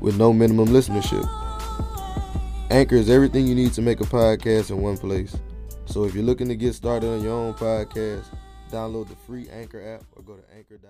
[0.00, 1.26] with no minimum listenership.
[2.70, 5.36] Anchor is everything you need to make a podcast in one place.
[5.86, 8.24] So if you're looking to get started on your own podcast,
[8.70, 10.86] download the free Anchor app or go to anchor.fm.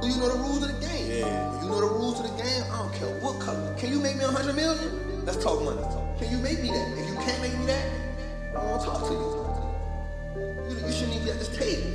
[0.00, 1.10] Do you know the rules of the game?
[1.10, 1.62] Yeah.
[1.62, 3.74] You know the rules of the game, I don't care what color.
[3.78, 5.24] Can you make me a hundred million?
[5.24, 5.80] Let's talk money.
[6.18, 6.98] Can you make me that?
[6.98, 7.88] If you can't make me that,
[8.54, 10.70] I don't want to talk to you.
[10.70, 11.90] You, you shouldn't even be at this table.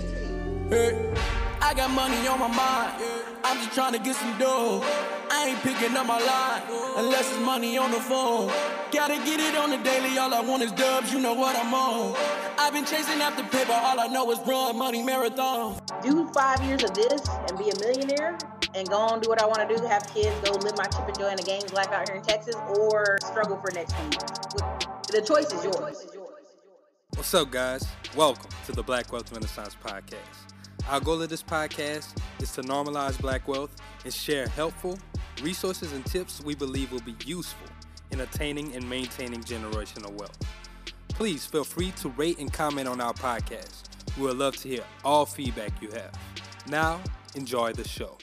[0.69, 1.15] Hey,
[1.61, 3.01] I got money on my mind.
[3.45, 4.83] I'm just trying to get some dough.
[5.31, 6.61] I ain't picking up my line
[6.97, 8.51] unless it's money on the phone.
[8.91, 10.17] Gotta get it on the daily.
[10.17, 11.13] All I want is dubs.
[11.13, 12.15] You know what I'm on.
[12.57, 13.71] I've been chasing after paper.
[13.71, 15.79] All I know is run money marathon.
[16.03, 18.37] do five years of this and be a millionaire
[18.75, 21.07] and go on do what I want to do, have kids, go live my chip
[21.07, 23.93] and joy in the games life out here in Texas, or struggle for the next
[23.95, 24.89] few years.
[25.09, 26.28] The choice is yours.
[27.19, 27.85] What's up, guys?
[28.15, 30.53] Welcome to the Black Wealth Renaissance Podcast.
[30.87, 33.75] Our goal of this podcast is to normalize black wealth
[34.05, 34.97] and share helpful
[35.43, 37.67] resources and tips we believe will be useful
[38.11, 40.37] in attaining and maintaining generational wealth.
[41.09, 43.83] Please feel free to rate and comment on our podcast.
[44.17, 46.13] We would love to hear all feedback you have.
[46.69, 47.01] Now,
[47.35, 48.17] enjoy the show.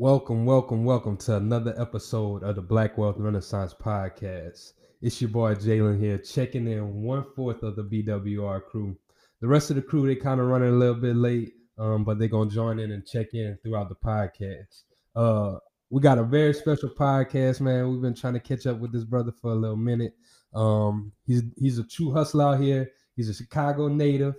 [0.00, 4.74] Welcome, welcome, welcome to another episode of the Black Wealth Renaissance Podcast.
[5.02, 8.96] It's your boy Jalen here, checking in one fourth of the BWR crew.
[9.40, 12.20] The rest of the crew, they kind of running a little bit late, um, but
[12.20, 14.84] they're gonna join in and check in throughout the podcast.
[15.16, 15.58] Uh,
[15.90, 17.90] we got a very special podcast, man.
[17.90, 20.14] We've been trying to catch up with this brother for a little minute.
[20.54, 22.88] Um, he's he's a true hustler out here.
[23.16, 24.36] He's a Chicago native.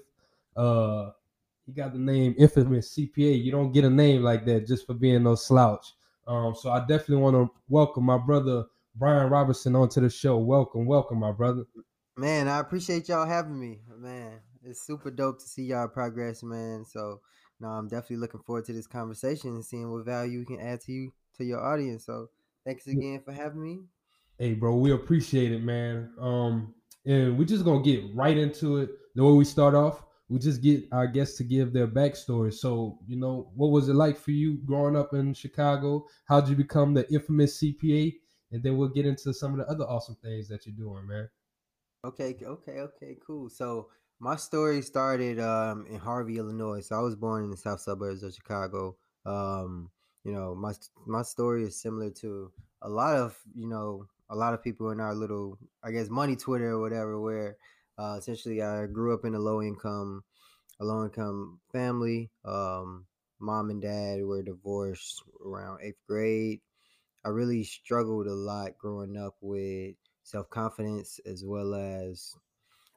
[0.56, 1.10] Uh,
[1.70, 3.44] he got the name infamous CPA.
[3.44, 5.94] You don't get a name like that just for being no slouch.
[6.28, 8.66] Um, so I definitely want to welcome my brother
[8.96, 10.40] Brian Robertson onto the show.
[10.40, 11.66] Welcome, welcome, my brother.
[12.18, 13.82] Man, I appreciate y'all having me.
[14.00, 16.86] Man, it's super dope to see y'all progress, man.
[16.86, 17.22] So
[17.60, 20.82] no, I'm definitely looking forward to this conversation and seeing what value we can add
[20.82, 22.04] to you to your audience.
[22.04, 22.30] So
[22.66, 23.82] thanks again for having me.
[24.40, 26.14] Hey, bro, we appreciate it, man.
[26.20, 26.74] Um,
[27.06, 28.90] and we're just gonna get right into it.
[29.14, 32.54] The way we start off, we just get our guests to give their backstory.
[32.54, 36.06] So, you know, what was it like for you growing up in Chicago?
[36.26, 38.14] How'd you become the infamous CPA?
[38.52, 41.30] And then we'll get into some of the other awesome things that you're doing, man.
[42.06, 43.50] Okay, okay, okay, cool.
[43.50, 46.82] So my story started um, in Harvey, Illinois.
[46.82, 48.96] So I was born in the south suburbs of Chicago.
[49.26, 49.90] Um,
[50.24, 50.74] you know, my
[51.06, 52.52] my story is similar to
[52.82, 56.36] a lot of you know a lot of people in our little, I guess, money
[56.36, 57.58] Twitter or whatever, where
[58.00, 60.24] uh, essentially I grew up in a low income,
[60.80, 62.32] a low income family.
[62.46, 63.06] Um,
[63.40, 66.62] mom and dad were divorced around eighth grade.
[67.26, 72.36] I really struggled a lot growing up with self confidence as well as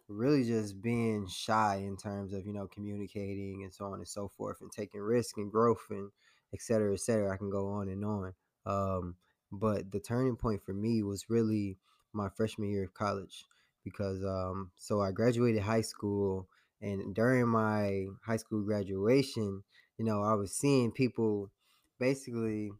[0.08, 4.28] really just being shy in terms of you know communicating and so on and so
[4.28, 6.10] forth and taking risk and growth and
[6.52, 8.34] et cetera et cetera i can go on and on
[8.66, 9.16] um,
[9.50, 11.78] but the turning point for me was really
[12.12, 13.46] my freshman year of college
[13.84, 16.48] because um, so i graduated high school
[16.80, 19.62] and during my high school graduation
[19.98, 21.50] you know i was seeing people
[21.98, 22.70] basically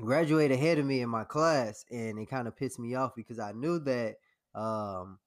[0.00, 3.38] graduate ahead of me in my class and it kind of pissed me off because
[3.38, 4.16] i knew that
[4.54, 5.18] um,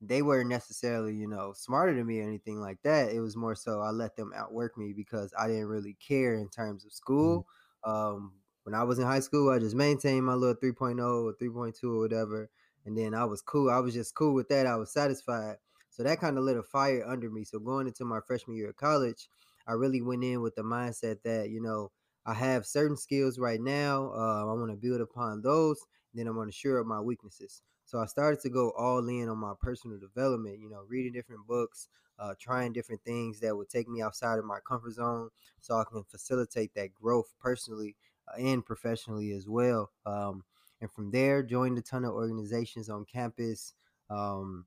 [0.00, 3.12] they weren't necessarily, you know, smarter than me or anything like that.
[3.12, 6.48] It was more so I let them outwork me because I didn't really care in
[6.48, 7.46] terms of school.
[7.84, 8.32] Um,
[8.64, 11.98] when I was in high school, I just maintained my little 3.0 or 3.2 or
[11.98, 12.50] whatever.
[12.86, 13.70] And then I was cool.
[13.70, 14.66] I was just cool with that.
[14.66, 15.56] I was satisfied.
[15.90, 17.44] So that kind of lit a fire under me.
[17.44, 19.28] So going into my freshman year of college,
[19.66, 21.90] I really went in with the mindset that, you know,
[22.26, 24.12] I have certain skills right now.
[24.14, 25.78] Uh, I want to build upon those.
[26.14, 27.62] Then I'm going to shore up my weaknesses.
[27.84, 31.46] So I started to go all in on my personal development, you know, reading different
[31.46, 31.88] books,
[32.18, 35.30] uh, trying different things that would take me outside of my comfort zone
[35.60, 37.96] so I can facilitate that growth personally
[38.28, 39.90] uh, and professionally as well.
[40.06, 40.44] Um,
[40.80, 43.74] and from there, joined a ton of organizations on campus.
[44.08, 44.66] Um,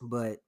[0.00, 0.38] but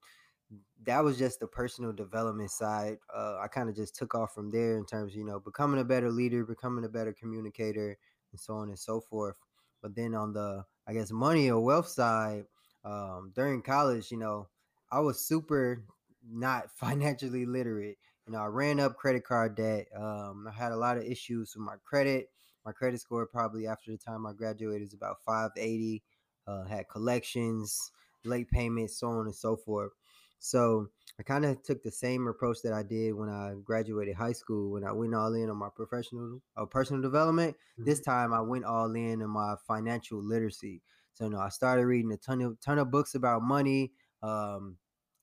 [0.85, 2.97] that was just the personal development side.
[3.13, 5.79] Uh, I kind of just took off from there in terms of, you know, becoming
[5.79, 7.97] a better leader, becoming a better communicator,
[8.31, 9.37] and so on and so forth.
[9.81, 12.45] But then on the I guess money or wealth side,
[12.83, 14.47] um, during college, you know,
[14.91, 15.83] I was super
[16.27, 17.97] not financially literate.
[18.27, 19.87] You know, I ran up credit card debt.
[19.95, 22.29] Um, I had a lot of issues with my credit.
[22.65, 26.01] My credit score probably after the time I graduated is about 580.
[26.47, 27.91] Uh, had collections,
[28.23, 29.91] late payments, so on and so forth.
[30.39, 30.89] So
[31.19, 34.71] I kind of took the same approach that I did when I graduated high school.
[34.71, 37.85] When I went all in on my professional uh, personal development, mm-hmm.
[37.85, 40.81] this time I went all in on my financial literacy.
[41.13, 43.93] So you know, I started reading a ton of ton of books about money.
[44.21, 44.77] Um,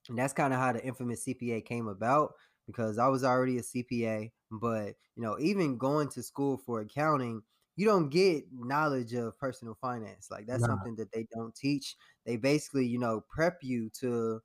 [0.09, 2.33] and that's kind of how the infamous CPA came about
[2.67, 4.31] because I was already a CPA.
[4.61, 7.43] But you know, even going to school for accounting,
[7.75, 10.29] you don't get knowledge of personal finance.
[10.31, 10.67] Like that's nah.
[10.67, 11.95] something that they don't teach.
[12.25, 14.41] They basically, you know, prep you to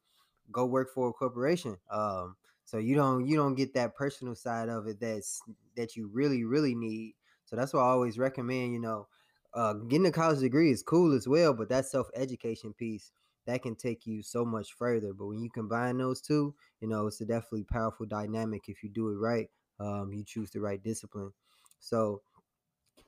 [0.51, 1.79] go work for a corporation.
[1.91, 5.41] Um, so you don't you don't get that personal side of it that's
[5.77, 7.15] that you really really need.
[7.45, 8.73] So that's why I always recommend.
[8.75, 9.09] You know,
[9.55, 13.13] uh, getting a college degree is cool as well, but that self education piece
[13.47, 15.15] that can take you so much further.
[15.15, 18.91] But when you combine those two, you know, it's a definitely powerful dynamic if you
[18.91, 19.49] do it right.
[19.81, 21.33] Um, you choose the right discipline.
[21.81, 22.23] So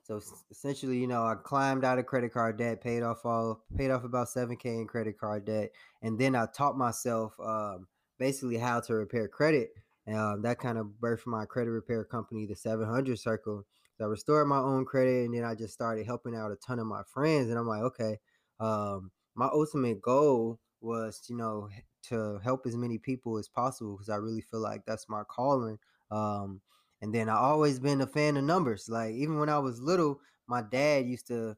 [0.02, 0.20] so
[0.50, 4.02] essentially, you know, I climbed out of credit card debt, paid off all, paid off
[4.02, 5.70] about seven k in credit card debt,
[6.02, 7.86] and then I taught myself um,
[8.18, 9.70] basically how to repair credit.
[10.06, 13.64] And um, that kind of birthed my credit repair company, the 700 Circle.
[13.96, 16.78] So I restored my own credit, and then I just started helping out a ton
[16.78, 17.50] of my friends.
[17.50, 18.18] And I'm like, okay,
[18.58, 21.68] um, my ultimate goal was, you know,
[22.08, 25.78] to help as many people as possible because I really feel like that's my calling.
[26.10, 26.60] Um,
[27.00, 28.88] and then I always been a fan of numbers.
[28.88, 31.56] Like even when I was little, my dad used to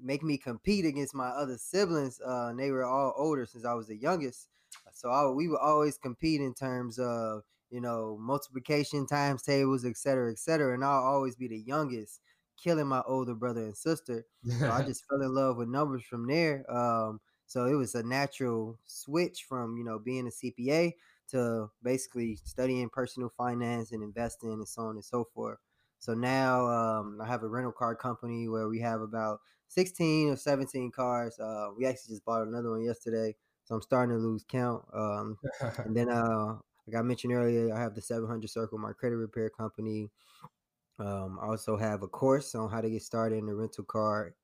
[0.00, 2.20] make me compete against my other siblings.
[2.20, 4.48] Uh, and they were all older since I was the youngest.
[4.92, 9.96] So I, we would always compete in terms of you know multiplication times tables, et
[9.96, 10.74] cetera, et cetera.
[10.74, 12.20] And I'll always be the youngest,
[12.56, 14.24] killing my older brother and sister.
[14.56, 16.64] So I just fell in love with numbers from there.
[16.72, 20.96] Um, so it was a natural switch from you know being a CPA
[21.28, 25.58] to basically studying personal finance and investing and so on and so forth.
[25.98, 30.36] So now um, I have a rental car company where we have about 16 or
[30.36, 31.38] 17 cars.
[31.38, 33.34] Uh, we actually just bought another one yesterday,
[33.64, 34.84] so I'm starting to lose count.
[34.94, 35.38] Um,
[35.78, 36.56] and then, uh,
[36.86, 40.10] like I mentioned earlier, I have the 700 Circle, my credit repair company.
[40.98, 44.34] Um, I also have a course on how to get started in the rental car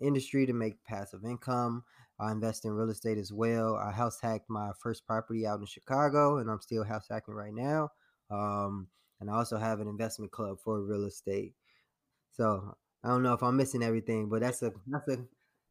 [0.00, 1.84] industry to make passive income.
[2.18, 3.76] I invest in real estate as well.
[3.76, 7.52] I house hacked my first property out in Chicago, and I'm still house hacking right
[7.52, 7.90] now.
[8.30, 8.88] Um,
[9.20, 11.54] and I also have an investment club for real estate.
[12.32, 15.18] So I don't know if I'm missing everything, but that's a that's a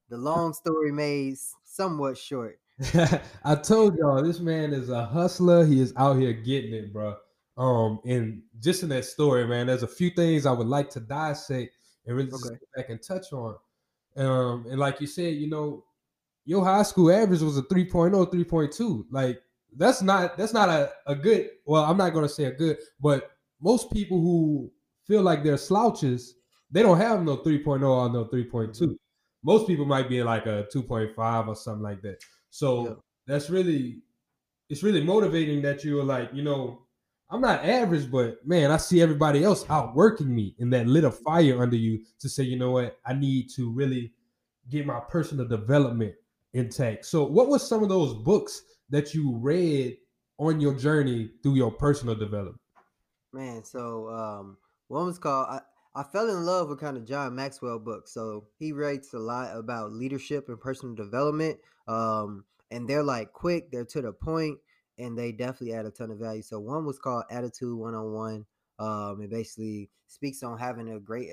[0.09, 2.59] the long story made somewhat short.
[3.43, 5.65] I told y'all this man is a hustler.
[5.65, 7.15] He is out here getting it, bro.
[7.57, 10.99] Um, and just in that story, man, there's a few things I would like to
[10.99, 12.55] dissect and really okay.
[12.75, 13.55] back and touch on.
[14.17, 15.85] Um, and like you said, you know,
[16.45, 19.05] your high school average was a 3.0, 3.2.
[19.11, 19.41] Like
[19.75, 23.31] that's not that's not a, a good well, I'm not gonna say a good, but
[23.61, 24.71] most people who
[25.05, 26.35] feel like they're slouches,
[26.71, 28.51] they don't have no 3.0 or no 3.2.
[28.51, 28.91] Mm-hmm.
[29.43, 32.17] Most people might be like a 2.5 or something like that.
[32.49, 32.93] So yeah.
[33.27, 34.01] that's really
[34.69, 36.85] it's really motivating that you're like, you know,
[37.29, 41.11] I'm not average, but man, I see everybody else outworking me and that lit a
[41.11, 44.13] fire under you to say, you know what, I need to really
[44.69, 46.15] get my personal development
[46.55, 47.05] intact.
[47.05, 49.97] So, what was some of those books that you read
[50.39, 52.59] on your journey through your personal development?
[53.33, 54.57] Man, so um,
[54.87, 55.59] one was called I,
[55.93, 58.13] I fell in love with kind of John Maxwell books.
[58.13, 61.59] So he writes a lot about leadership and personal development.
[61.87, 64.57] Um, and they're like quick, they're to the point,
[64.97, 66.41] and they definitely add a ton of value.
[66.41, 68.45] So one was called Attitude 101.
[68.79, 71.29] Um, it basically speaks on having a great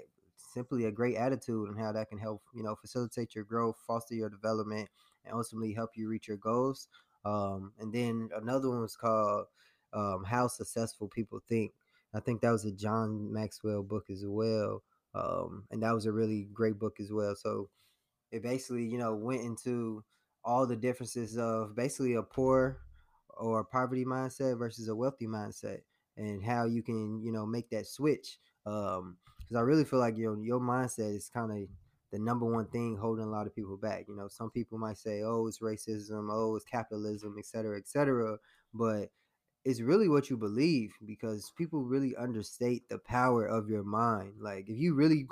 [0.52, 4.14] simply a great attitude and how that can help you know facilitate your growth foster
[4.14, 4.88] your development
[5.24, 6.88] and ultimately help you reach your goals.
[7.24, 9.46] Um, and then another one was called
[9.92, 11.72] um, How Successful People Think.
[12.14, 14.82] I think that was a John Maxwell book as well.
[15.14, 17.34] Um, and that was a really great book as well.
[17.36, 17.68] So
[18.30, 20.04] it basically, you know, went into
[20.44, 22.78] all the differences of basically a poor
[23.36, 25.80] or poverty mindset versus a wealthy mindset
[26.16, 28.38] and how you can, you know, make that switch.
[28.66, 29.16] Um,
[29.52, 31.68] because I really feel like you know your mindset is kind of
[32.12, 34.06] the number one thing holding a lot of people back.
[34.08, 37.88] You know, some people might say, "Oh, it's racism," "Oh, it's capitalism," etc., cetera, et
[37.88, 38.38] cetera.
[38.74, 39.10] But
[39.64, 44.34] it's really what you believe because people really understate the power of your mind.
[44.40, 45.26] Like if you really,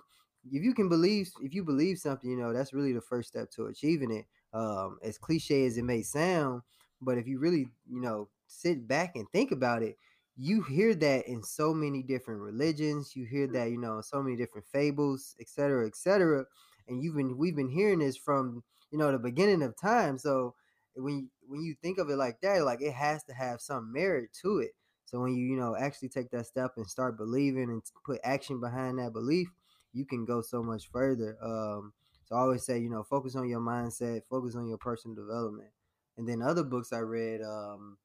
[0.51, 3.51] if you can believe, if you believe something, you know, that's really the first step
[3.53, 4.27] to achieving it.
[4.53, 6.63] Um, as cliche as it may sound,
[7.01, 9.97] but if you really, you know, sit back and think about it,
[10.37, 13.15] you hear that in so many different religions.
[13.15, 16.47] You hear that, you know, so many different fables, et cetera, et cetera
[16.91, 20.19] and you've been we've been hearing this from you know the beginning of time.
[20.19, 20.55] So
[20.97, 24.31] when when you think of it like that, like it has to have some merit
[24.43, 24.73] to it.
[25.07, 28.61] So when you you know actually take that step and start believing and put action
[28.61, 29.49] behind that belief,
[29.93, 31.39] you can go so much further.
[31.43, 31.93] Um,
[32.27, 35.71] so I always say, you know, focus on your mindset, focus on your personal development.
[36.17, 37.97] And then other books I read, um,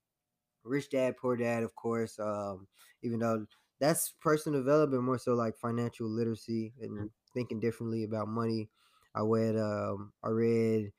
[0.63, 2.17] Rich Dad Poor Dad, of course.
[2.17, 2.67] Um,
[3.03, 3.45] even though
[3.79, 8.69] that's personal development, more so like financial literacy and thinking differently about money.
[9.13, 10.91] I read, um, I read,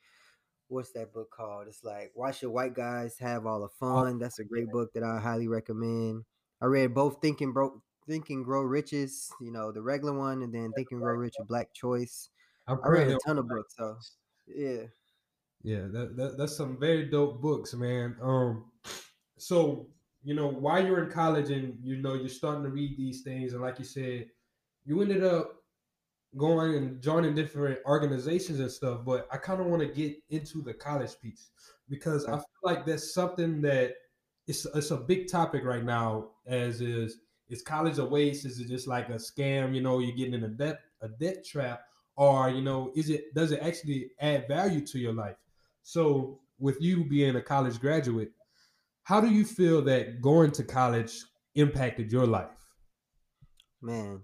[0.69, 1.66] what's that book called?
[1.66, 4.21] It's like Why Should White Guys Have All the Fun?
[4.21, 6.25] That's a great book that I highly recommend.
[6.62, 10.55] I read both Thinking Broke Think and Grow Riches, you know, the regular one, and
[10.55, 12.31] then Think and Grow Rich, a Black Choice.
[12.69, 13.97] I read read a ton of books, so
[14.47, 14.83] yeah.
[15.62, 18.16] Yeah, that, that that's some very dope books, man.
[18.23, 18.71] Um,
[19.37, 19.88] so
[20.23, 23.52] you know, while you're in college and you know you're starting to read these things,
[23.52, 24.26] and like you said,
[24.85, 25.57] you ended up
[26.37, 29.00] going and joining different organizations and stuff.
[29.05, 31.50] But I kind of want to get into the college piece
[31.88, 33.95] because I feel like that's something that
[34.47, 36.28] it's it's a big topic right now.
[36.47, 38.45] As is, is college a waste?
[38.45, 39.75] Is it just like a scam?
[39.75, 41.83] You know, you're getting in a debt a debt trap,
[42.16, 45.37] or you know, is it does it actually add value to your life?
[45.83, 48.33] So, with you being a college graduate,
[49.05, 51.23] how do you feel that going to college
[51.55, 52.50] impacted your life?
[53.81, 54.21] Man,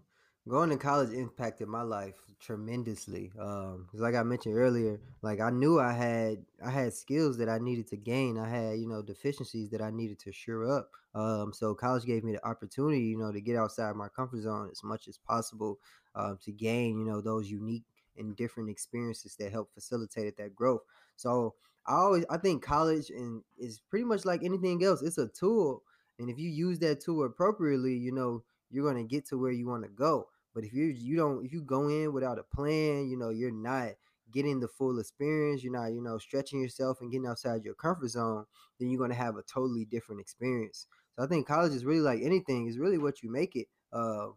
[0.48, 3.32] going to college impacted my life tremendously.
[3.38, 7.48] Um, 'cause like I mentioned earlier, like I knew I had I had skills that
[7.48, 8.36] I needed to gain.
[8.38, 10.90] I had you know deficiencies that I needed to shore up.
[11.14, 14.68] Um, so college gave me the opportunity, you know, to get outside my comfort zone
[14.70, 15.78] as much as possible,
[16.14, 17.84] um, to gain you know those unique
[18.16, 20.82] and different experiences that help facilitate that growth.
[21.16, 21.54] So
[21.86, 25.02] I always I think college and is pretty much like anything else.
[25.02, 25.84] It's a tool,
[26.18, 29.66] and if you use that tool appropriately, you know you're gonna get to where you
[29.68, 30.28] want to go.
[30.54, 33.50] But if you you don't if you go in without a plan, you know you're
[33.50, 33.90] not
[34.32, 35.62] getting the full experience.
[35.62, 38.44] You're not you know stretching yourself and getting outside your comfort zone.
[38.78, 40.86] Then you're gonna have a totally different experience.
[41.16, 42.66] So I think college is really like anything.
[42.66, 43.68] Is really what you make it.
[43.92, 44.28] Uh,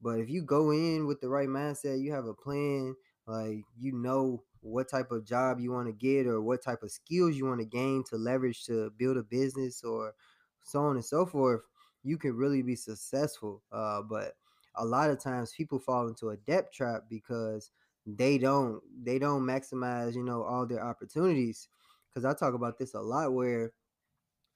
[0.00, 2.94] but if you go in with the right mindset, you have a plan,
[3.26, 6.90] like you know what type of job you want to get or what type of
[6.90, 10.12] skills you want to gain to leverage to build a business or
[10.62, 11.62] so on and so forth,
[12.02, 13.62] you can really be successful.
[13.70, 14.34] Uh, but
[14.76, 17.70] a lot of times people fall into a debt trap because
[18.06, 21.68] they don't they don't maximize, you know, all their opportunities.
[22.08, 23.72] Because I talk about this a lot where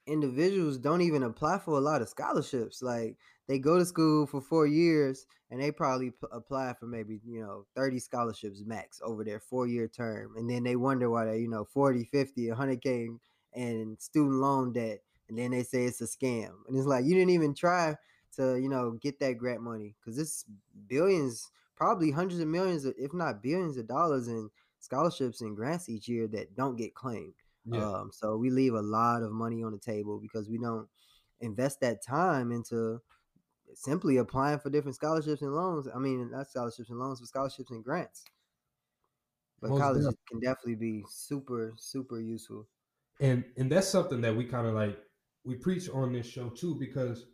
[0.07, 2.83] individuals don't even apply for a lot of scholarships.
[2.83, 7.21] Like they go to school for four years and they probably p- apply for maybe,
[7.25, 10.37] you know, 30 scholarships max over their four year term.
[10.37, 13.09] And then they wonder why they, you know, 40, 50, 100K
[13.55, 15.01] and student loan debt.
[15.29, 16.51] And then they say it's a scam.
[16.67, 17.97] And it's like, you didn't even try
[18.33, 20.45] to, you know, get that grant money because it's
[20.87, 26.09] billions, probably hundreds of millions, if not billions of dollars in scholarships and grants each
[26.09, 27.35] year that don't get claimed.
[27.65, 27.91] Yeah.
[27.95, 30.89] Um, so we leave a lot of money on the table because we don't
[31.41, 33.01] invest that time into
[33.75, 35.89] simply applying for different scholarships and loans.
[35.89, 38.25] I mean, not scholarships and loans, but scholarships and grants.
[39.61, 42.69] But Most college def- can definitely be super, super useful.
[43.21, 44.99] and and that's something that we kind of like
[45.45, 47.27] we preach on this show too because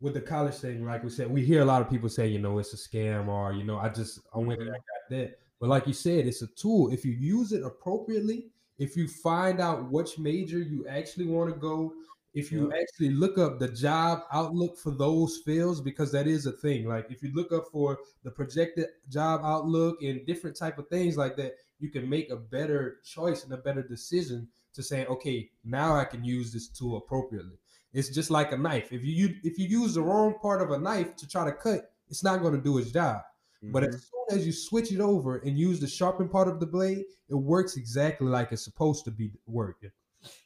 [0.00, 2.38] with the college thing like we said we hear a lot of people say you
[2.38, 5.38] know it's a scam or you know i just i went and i got that.
[5.58, 6.92] But like you said it's a tool.
[6.92, 8.48] If you use it appropriately
[8.78, 11.94] if you find out which major you actually want to go
[12.34, 16.52] if you actually look up the job outlook for those fields because that is a
[16.52, 16.86] thing.
[16.86, 21.16] Like if you look up for the projected job outlook and different type of things
[21.16, 25.48] like that you can make a better choice and a better decision to say okay
[25.64, 27.56] now i can use this tool appropriately
[27.96, 30.78] it's just like a knife if you if you use the wrong part of a
[30.78, 33.20] knife to try to cut it's not going to do its job
[33.68, 33.88] but Mhm.
[33.88, 37.04] as soon as you switch it over and use the sharpened part of the blade,
[37.28, 39.90] it works exactly like it's supposed to be working.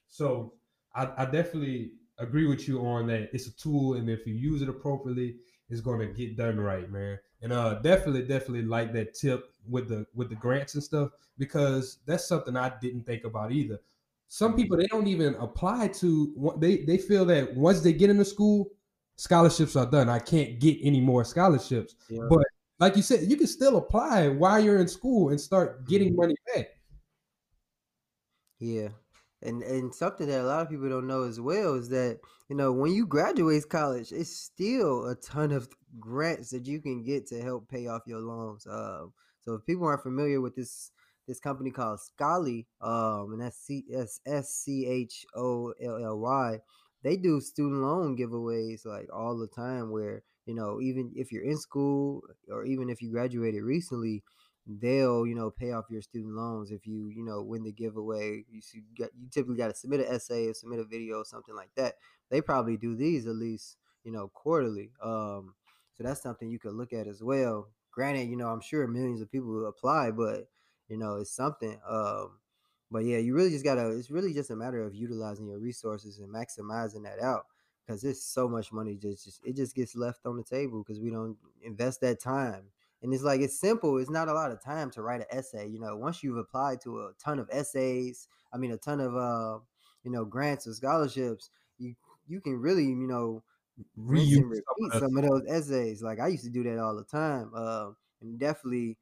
[0.09, 0.55] So
[0.95, 3.31] I, I definitely agree with you on that.
[3.33, 5.37] It's a tool, and if you use it appropriately,
[5.69, 7.19] it's going to get done right, man.
[7.43, 11.99] And uh, definitely, definitely like that tip with the with the grants and stuff because
[12.07, 13.81] that's something I didn't think about either.
[14.33, 16.55] Some people they don't even apply to.
[16.61, 18.71] They they feel that once they get into school,
[19.17, 20.09] scholarships are done.
[20.09, 21.97] I can't get any more scholarships.
[22.09, 22.29] Yeah.
[22.31, 22.45] But
[22.79, 26.37] like you said, you can still apply while you're in school and start getting money
[26.55, 26.69] back.
[28.61, 28.91] Yeah.
[29.43, 32.55] And and something that a lot of people don't know as well is that, you
[32.55, 35.69] know, when you graduate college, it's still a ton of
[35.99, 38.65] grants that you can get to help pay off your loans.
[38.65, 40.93] Um, so if people aren't familiar with this
[41.31, 46.19] this company called Scholly, um, and that's C S S C H O L L
[46.19, 46.59] Y,
[47.05, 51.45] they do student loan giveaways like all the time where, you know, even if you're
[51.45, 54.25] in school or even if you graduated recently,
[54.67, 58.45] they'll you know pay off your student loans if you you know win the giveaway.
[58.51, 61.25] You you, got, you typically got to submit an essay or submit a video or
[61.25, 61.95] something like that.
[62.29, 64.91] They probably do these at least you know quarterly.
[65.01, 65.55] Um,
[65.97, 67.69] so that's something you could look at as well.
[67.93, 70.49] Granted, you know I'm sure millions of people apply, but
[70.91, 71.81] you know it's something.
[71.89, 72.39] Um,
[72.91, 73.91] but yeah, you really just gotta.
[73.91, 77.47] It's really just a matter of utilizing your resources and maximizing that out
[77.87, 81.01] because there's so much money just, just it just gets left on the table because
[81.01, 82.65] we don't invest that time.
[83.03, 83.97] And it's like it's simple.
[83.99, 85.67] It's not a lot of time to write an essay.
[85.69, 89.17] You know, once you've applied to a ton of essays, I mean, a ton of
[89.17, 89.59] uh,
[90.05, 91.95] you know, grants or scholarships, you
[92.27, 93.43] you can really, you know,
[93.97, 94.45] repeat
[94.93, 96.03] some of those essays.
[96.03, 97.53] Like I used to do that all the time.
[97.55, 98.99] Uh, and definitely,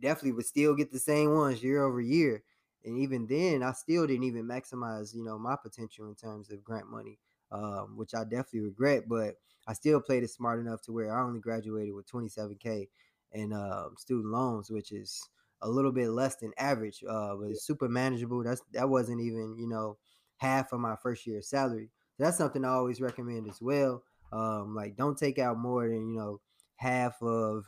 [0.00, 2.42] definitely would still get the same ones year over year.
[2.84, 6.64] And even then, I still didn't even maximize, you know, my potential in terms of
[6.64, 7.18] grant money,
[7.52, 9.08] um, which I definitely regret.
[9.08, 9.34] But
[9.66, 12.88] I still played it smart enough to where I only graduated with 27k
[13.32, 15.28] in uh, student loans, which is
[15.62, 18.42] a little bit less than average, uh, but it's super manageable.
[18.42, 19.98] That's that wasn't even, you know,
[20.38, 21.90] half of my first year salary.
[22.16, 24.02] So that's something I always recommend as well.
[24.32, 26.40] Um, like don't take out more than you know
[26.76, 27.66] half of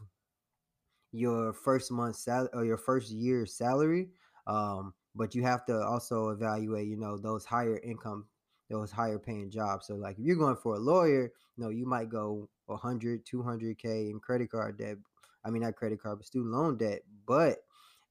[1.12, 4.08] your first month salary or your first year salary.
[4.46, 8.26] Um, but you have to also evaluate, you know, those higher income,
[8.70, 9.86] those higher paying jobs.
[9.86, 14.10] So like if you're going for a lawyer, you know, you might go 100, 200k
[14.10, 14.96] in credit card debt.
[15.44, 17.02] I mean, not credit card, but student loan debt.
[17.26, 17.58] But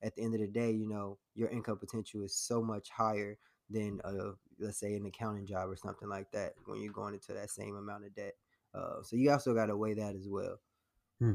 [0.04, 3.38] at the end of the day, you know, your income potential is so much higher
[3.70, 7.34] than a, let's say an accounting job or something like that when you're going into
[7.34, 8.34] that same amount of debt.
[8.74, 10.60] Uh, so you also got to weigh that as well.
[11.20, 11.34] Hmm.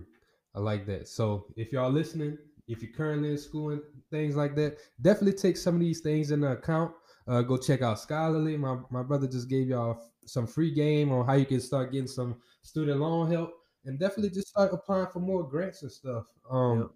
[0.56, 1.06] I like that.
[1.06, 5.56] So if y'all listening, if you're currently in school and things like that, definitely take
[5.56, 6.92] some of these things into account.
[7.28, 8.58] Uh, go check out Scholly.
[8.58, 12.08] My my brother just gave y'all some free game on how you can start getting
[12.08, 13.52] some student loan help,
[13.84, 16.26] and definitely just start applying for more grants and stuff.
[16.50, 16.90] Um.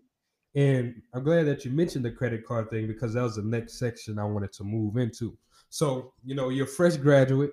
[0.57, 3.79] And I'm glad that you mentioned the credit card thing because that was the next
[3.79, 5.39] section I wanted to move into.
[5.69, 7.53] So you know, you're a fresh graduate.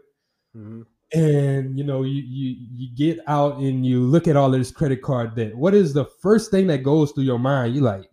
[0.56, 0.82] Mm-hmm
[1.13, 5.02] and you know you, you you get out and you look at all this credit
[5.02, 7.74] card debt what is the first thing that goes through your mind?
[7.74, 8.10] You like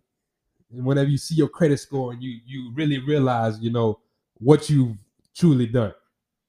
[0.70, 4.00] whenever you see your credit score and you you really realize you know
[4.34, 4.96] what you've
[5.34, 5.94] truly done.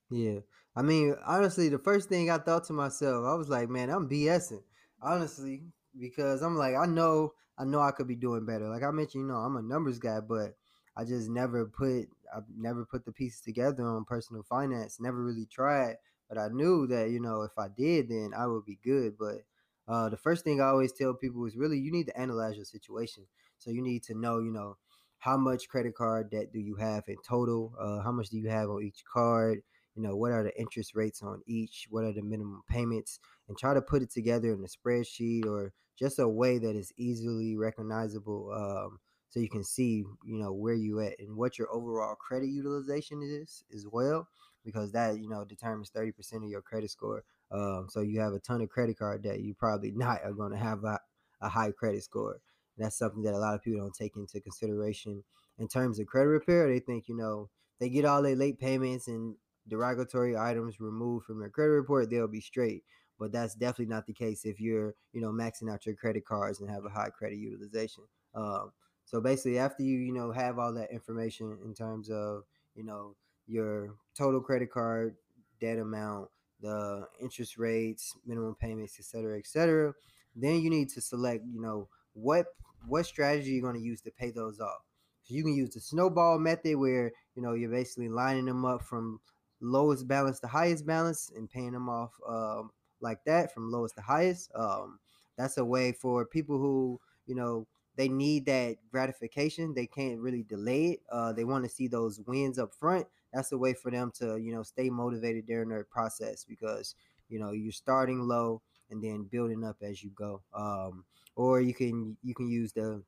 [0.09, 0.39] Yeah.
[0.75, 4.09] I mean honestly the first thing i thought to myself i was like man i'm
[4.09, 4.61] bsing
[5.01, 5.63] honestly
[5.99, 8.67] because i'm like i know i know i could be doing better.
[8.69, 10.55] Like i mentioned you know i'm a numbers guy but
[10.97, 15.45] i just never put i've never put the pieces together on personal finance never really
[15.45, 15.95] tried
[16.29, 19.13] but I knew that, you know, if I did, then I would be good.
[19.17, 19.43] But
[19.87, 22.65] uh, the first thing I always tell people is really you need to analyze your
[22.65, 23.25] situation.
[23.57, 24.77] So you need to know, you know,
[25.19, 27.73] how much credit card debt do you have in total?
[27.79, 29.59] Uh, how much do you have on each card?
[29.95, 31.87] You know, what are the interest rates on each?
[31.89, 33.19] What are the minimum payments?
[33.47, 36.91] And try to put it together in a spreadsheet or just a way that is
[36.97, 41.73] easily recognizable um, so you can see, you know, where you at and what your
[41.73, 44.27] overall credit utilization is as well
[44.65, 48.39] because that you know determines 30% of your credit score um, so you have a
[48.39, 50.99] ton of credit card debt you probably not are going to have a,
[51.41, 52.41] a high credit score.
[52.77, 55.23] That's something that a lot of people don't take into consideration.
[55.57, 57.49] In terms of credit repair they think you know
[57.79, 59.35] they get all their late payments and
[59.67, 62.83] derogatory items removed from their credit report they'll be straight.
[63.17, 66.59] But that's definitely not the case if you're you know maxing out your credit cards
[66.59, 68.03] and have a high credit utilization.
[68.33, 68.71] Um,
[69.05, 72.43] so basically after you you know have all that information in terms of
[72.75, 73.15] you know
[73.47, 75.15] your total credit card
[75.59, 76.29] debt amount,
[76.61, 79.93] the interest rates, minimum payments, etc., cetera, et cetera.
[80.35, 82.47] Then you need to select, you know, what
[82.87, 84.81] what strategy you're going to use to pay those off.
[85.23, 88.83] So you can use the snowball method where, you know, you're basically lining them up
[88.83, 89.19] from
[89.59, 94.01] lowest balance to highest balance and paying them off um, like that from lowest to
[94.01, 94.51] highest.
[94.53, 94.99] Um,
[95.37, 99.73] that's a way for people who, you know, they need that gratification.
[99.73, 100.99] They can't really delay it.
[101.11, 104.37] Uh, they want to see those wins up front that's a way for them to
[104.37, 106.95] you know stay motivated during their process because
[107.29, 111.03] you know you're starting low and then building up as you go um,
[111.35, 113.03] or you can you can use the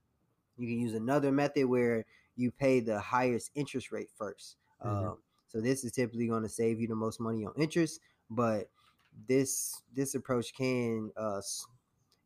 [0.58, 5.08] you can use another method where you pay the highest interest rate 1st mm-hmm.
[5.08, 8.70] um, so this is typically going to save you the most money on interest but
[9.28, 11.42] this this approach can uh,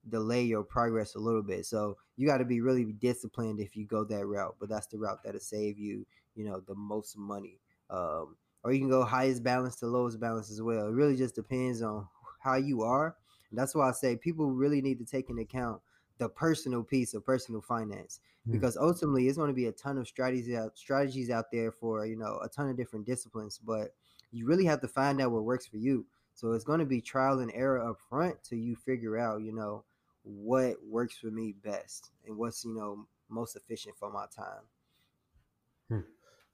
[0.10, 3.86] delay your progress a little bit so you got to be really disciplined if you
[3.86, 7.60] go that route but that's the route that'll save you you know the most money
[7.92, 10.88] um, or you can go highest balance to lowest balance as well.
[10.88, 12.08] It really just depends on
[12.40, 13.16] how you are.
[13.50, 15.82] And that's why I say people really need to take into account
[16.18, 18.52] the personal piece of personal finance mm.
[18.52, 22.06] because ultimately it's going to be a ton of strategies out strategies out there for
[22.06, 23.96] you know a ton of different disciplines but
[24.32, 27.02] you really have to find out what works for you so it's going to be
[27.02, 29.84] trial and error up front till you figure out you know
[30.24, 34.64] what works for me best and what's you know most efficient for my time.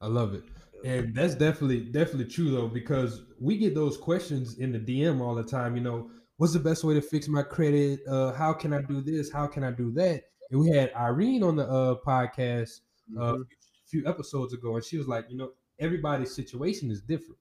[0.01, 0.43] I love it.
[0.83, 5.33] And that's definitely definitely true though, because we get those questions in the DM all
[5.33, 5.75] the time.
[5.75, 8.01] You know, what's the best way to fix my credit?
[8.07, 9.31] Uh, how can I do this?
[9.31, 10.23] How can I do that?
[10.51, 12.81] And we had Irene on the uh, podcast
[13.17, 13.41] uh, Mhm.
[13.41, 13.45] a
[13.87, 17.39] few episodes ago, and she was like, you know, everybody's situation is different.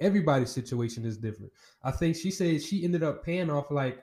[0.00, 1.52] Everybody's situation is different.
[1.82, 4.02] I think she said she ended up paying off like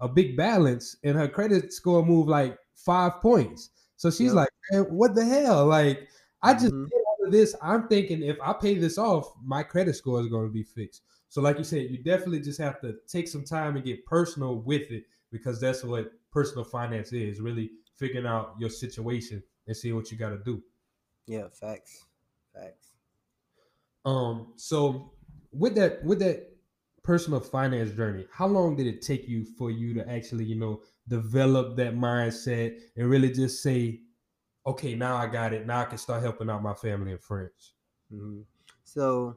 [0.00, 3.70] a big balance, and her credit score moved like five points.
[3.96, 4.34] So she's Yep.
[4.34, 5.66] like, man, what the hell?
[5.66, 6.08] Like,
[6.42, 6.90] I just Mhm.
[6.90, 7.54] did all of this.
[7.62, 11.02] I'm thinking if I pay this off, my credit score is going to be fixed.
[11.28, 14.56] So, like you said, you definitely just have to take some time and get personal
[14.56, 19.94] with it because that's what personal finance is really figuring out your situation and seeing
[19.96, 20.62] what you got to do.
[21.26, 22.06] Yeah, facts,
[22.52, 22.92] facts.
[24.04, 25.12] Um, so
[25.52, 26.53] with that with that
[27.04, 30.82] personal finance journey, how long did it take you for you to actually, you know,
[31.06, 34.00] develop that mindset and really just say,
[34.66, 35.66] okay, now I got it.
[35.66, 37.74] Now I can start helping out my family and friends.
[38.10, 38.40] hmm
[38.84, 39.36] So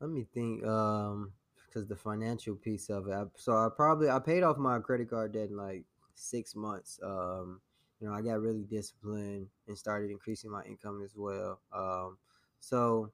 [0.00, 0.64] let me think.
[0.64, 1.32] Um,
[1.72, 3.12] because the financial piece of it.
[3.12, 7.00] I, so I probably I paid off my credit card debt in like six months.
[7.02, 7.60] Um,
[8.00, 11.60] you know, I got really disciplined and started increasing my income as well.
[11.72, 12.18] Um,
[12.60, 13.10] so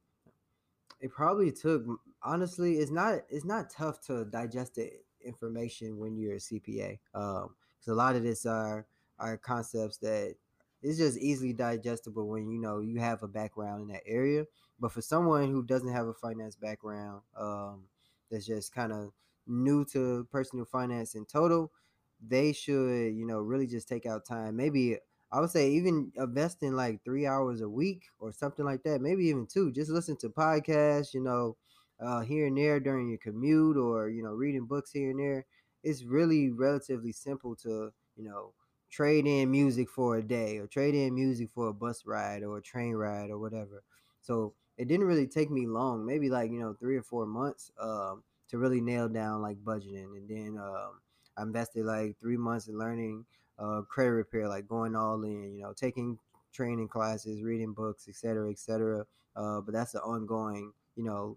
[1.01, 1.85] it probably took
[2.23, 4.91] honestly it's not it's not tough to digest the
[5.25, 8.87] information when you're a cpa um because a lot of this are
[9.19, 10.35] are concepts that
[10.83, 14.45] it's just easily digestible when you know you have a background in that area.
[14.79, 17.85] But for someone who doesn't have a finance background um
[18.31, 19.13] that's just kind of
[19.47, 21.73] new to personal finance in total
[22.21, 24.99] they should you know really just take out time maybe
[25.31, 29.27] I would say even investing like three hours a week or something like that, maybe
[29.27, 29.71] even two.
[29.73, 31.57] Just listen to podcasts, you know,
[32.01, 35.47] uh, here and there during your commute or you know reading books here and there.
[35.83, 38.53] It's really relatively simple to you know
[38.91, 42.57] trade in music for a day or trade in music for a bus ride or
[42.59, 43.83] a train ride or whatever.
[44.23, 47.71] So it didn't really take me long, maybe like you know three or four months
[47.81, 51.01] um, to really nail down like budgeting, and then um,
[51.37, 53.25] I invested like three months in learning
[53.59, 56.19] uh, credit repair, like going all in, you know, taking
[56.53, 59.05] training classes, reading books, et cetera, et cetera.
[59.37, 61.37] Uh, but that's an ongoing, you know,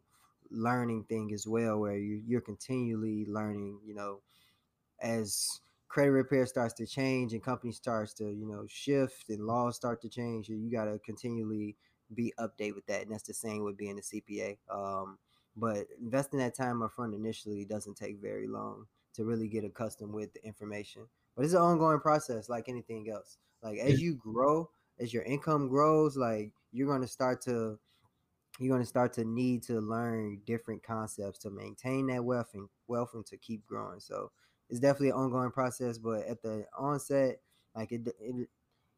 [0.49, 4.21] learning thing as well, where you you're continually learning, you know,
[5.01, 9.75] as credit repair starts to change and company starts to, you know, shift and laws
[9.75, 11.75] start to change, you got to continually
[12.13, 13.01] be update with that.
[13.01, 14.57] And that's the same with being a CPA.
[14.69, 15.17] Um,
[15.57, 20.13] but investing that time up front initially doesn't take very long to really get accustomed
[20.13, 21.03] with the information.
[21.35, 23.37] But it's an ongoing process, like anything else.
[23.63, 27.79] Like as you grow, as your income grows, like you're gonna start to
[28.59, 33.11] you're gonna start to need to learn different concepts to maintain that wealth and wealth
[33.13, 33.99] and to keep growing.
[33.99, 34.31] So
[34.69, 35.97] it's definitely an ongoing process.
[35.97, 37.41] But at the onset,
[37.75, 38.49] like it, it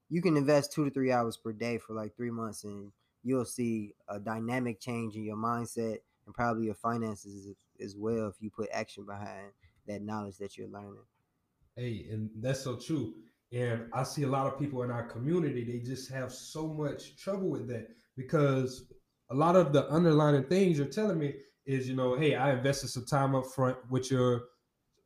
[0.09, 2.91] you can invest two to three hours per day for like three months, and
[3.23, 8.27] you'll see a dynamic change in your mindset and probably your finances as, as well
[8.27, 9.51] if you put action behind
[9.87, 11.03] that knowledge that you're learning.
[11.75, 13.15] Hey, and that's so true.
[13.51, 17.17] And I see a lot of people in our community, they just have so much
[17.17, 18.89] trouble with that because
[19.29, 22.89] a lot of the underlying things you're telling me is, you know, hey, I invested
[22.89, 24.49] some time up front with your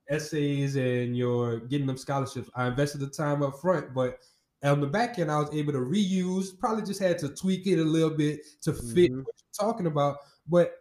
[0.09, 2.49] essays and your getting them scholarships.
[2.55, 4.19] I invested the time up front, but
[4.63, 7.79] on the back end, I was able to reuse, probably just had to tweak it
[7.79, 9.25] a little bit to fit Mhm.
[9.25, 10.17] what you're talking about.
[10.47, 10.73] But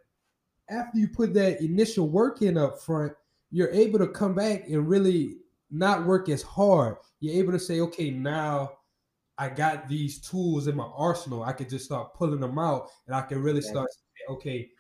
[0.69, 3.15] after you put that initial work in up front,
[3.51, 5.39] you're able to come back and really
[5.71, 6.97] not work as hard.
[7.21, 8.79] You're able to say, okay, now
[9.39, 11.43] I got these tools in my arsenal.
[11.45, 14.71] I could just start pulling them out and I can really start saying, okay,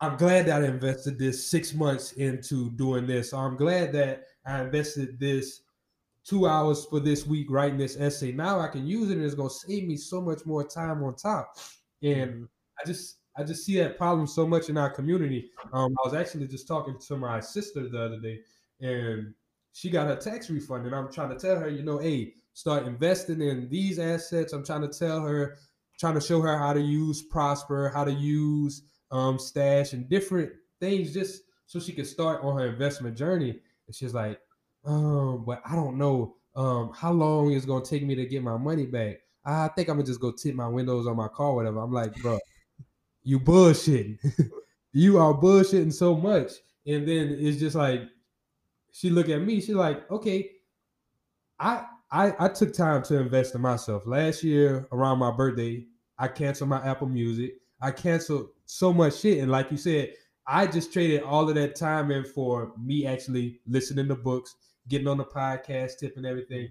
[0.00, 3.32] I'm glad that I invested this six months into doing this.
[3.32, 5.62] I'm glad that I invested this
[6.24, 8.32] two hours for this week writing this essay.
[8.32, 11.16] Now I can use it and it's gonna save me so much more time on
[11.16, 11.56] top.
[12.02, 12.48] And Mhm.
[12.80, 15.50] I just I just see that problem so much in our community.
[15.72, 18.42] Um, I was actually just talking to my sister the other day,
[18.80, 19.34] and
[19.72, 22.86] she got her tax refund, and I'm trying to tell her, you know, hey, start
[22.86, 24.52] investing in these assets.
[24.52, 25.58] I'm trying to tell her,
[25.98, 30.52] trying to show her how to use Prosper, how to use um, Stash, and different
[30.80, 33.58] things, just so she can start on her investment journey.
[33.86, 34.38] And she's like,
[34.84, 38.58] um, but I don't know um how long it's gonna take me to get my
[38.58, 39.16] money back.
[39.44, 41.80] I think I'm gonna just go tip my windows on my car, whatever.
[41.80, 42.38] I'm like, bro,
[43.22, 44.18] you bullshitting.
[44.92, 46.52] you are bullshitting so much.
[46.86, 48.02] And then it's just like
[48.92, 50.50] she look at me, she's like, okay,
[51.58, 54.06] I I I took time to invest in myself.
[54.06, 55.86] Last year around my birthday,
[56.18, 57.54] I canceled my Apple Music.
[57.80, 59.38] I canceled so much shit.
[59.38, 60.12] And like you said,
[60.46, 64.54] I just traded all of that time in for me actually listening to books,
[64.88, 66.68] getting on the podcast, tip and everything.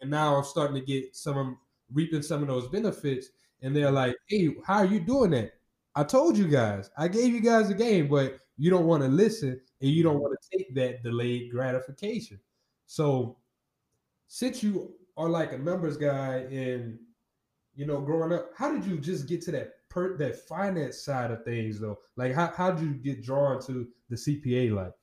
[0.00, 1.54] and now I'm starting to get some of
[1.92, 3.28] reaping some of those benefits.
[3.62, 5.52] And they're like, "Hey, how are you doing that?
[5.94, 9.08] I told you guys, I gave you guys a game, but you don't want to
[9.08, 12.40] listen and you don't want to take that delayed gratification."
[12.86, 13.38] So,
[14.28, 16.98] since you are like a numbers guy and
[17.74, 21.30] you know growing up, how did you just get to that per that finance side
[21.30, 21.98] of things though?
[22.16, 24.94] Like, how how did you get drawn to the CPA life?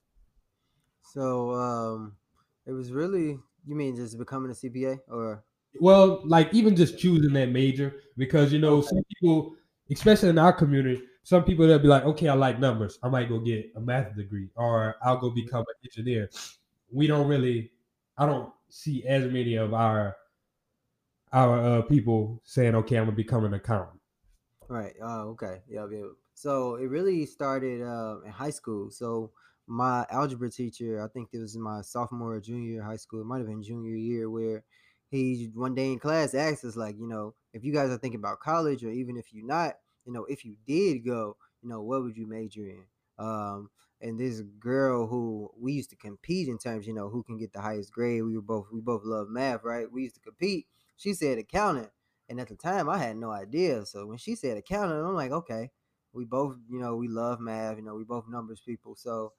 [1.01, 2.17] So um,
[2.65, 5.43] it was really you mean just becoming a CPA or
[5.79, 9.55] Well, like even just choosing that major because you know some people,
[9.91, 13.27] especially in our community, some people they'll be like, okay, I like numbers, I might
[13.27, 16.29] go get a math degree or I'll go become an engineer.
[16.89, 17.73] We don't really,
[18.17, 20.15] I don't see as many of our
[21.33, 23.99] our uh, people saying, okay, I'm gonna become an accountant.
[24.69, 24.93] Right.
[25.01, 25.63] Oh, okay.
[25.67, 26.11] Yeah, yeah.
[26.33, 28.89] So it really started uh, in high school.
[28.89, 29.31] So
[29.67, 33.19] my algebra teacher, I think it was my sophomore or junior high school.
[33.19, 34.63] It might have been junior year where
[35.09, 38.21] he one day in class asked us like, you know, if you guys are thinking
[38.21, 39.75] about college or even if you're not,
[40.08, 42.86] you know, if you did go, you know, what would you major in?
[43.20, 43.70] Um,
[44.02, 47.52] and this girl who we used to compete in terms, you know, who can get
[47.52, 48.24] the highest grade.
[48.24, 49.91] We were both we both love math, right?
[49.91, 50.67] We used to compete.
[50.96, 51.89] She said accountant.
[52.30, 53.86] And at the time, I had no idea.
[53.86, 55.72] So when she said accountant, I'm like, okay,
[56.13, 57.78] we both, you know, we love math.
[57.78, 58.96] You know, we both numbers people.
[58.96, 59.34] So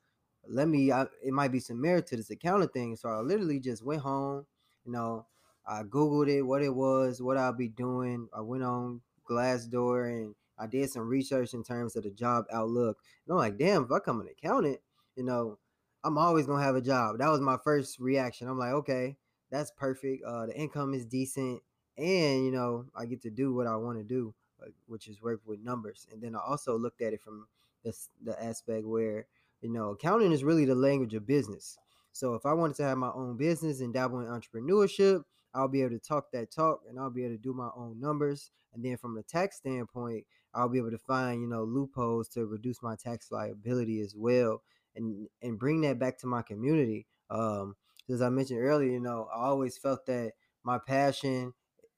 [0.49, 0.91] let me.
[0.93, 2.97] I, it might be some merit to this accounting thing.
[2.97, 4.47] So I literally just went home.
[4.85, 5.27] You know,
[5.67, 8.29] I googled it, what it was, what I'll be doing.
[8.37, 12.99] I went on Glassdoor and I did some research in terms of the job outlook.
[13.27, 14.79] And I'm like, damn, if I come an accountant,
[15.17, 15.59] you know,
[16.05, 17.19] I'm always gonna have a job.
[17.19, 18.49] That was my first reaction.
[18.49, 19.17] I'm like, okay,
[19.51, 20.25] that's perfect.
[20.25, 21.63] Uh, the income is decent
[21.99, 24.33] and you know i get to do what i want to do
[24.87, 27.47] which is work with numbers and then i also looked at it from
[27.85, 29.27] the aspect where
[29.63, 31.79] you know accounting is really the language of business
[32.13, 35.23] so if i wanted to have my own business and dabble in entrepreneurship
[35.55, 37.99] i'll be able to talk that talk and i'll be able to do my own
[37.99, 42.29] numbers and then from a tax standpoint i'll be able to find you know loopholes
[42.29, 44.63] to reduce my tax liability as well
[44.97, 47.75] and and bring that back to my community um
[48.11, 50.33] as i mentioned earlier you know i always felt that
[50.65, 51.53] my passion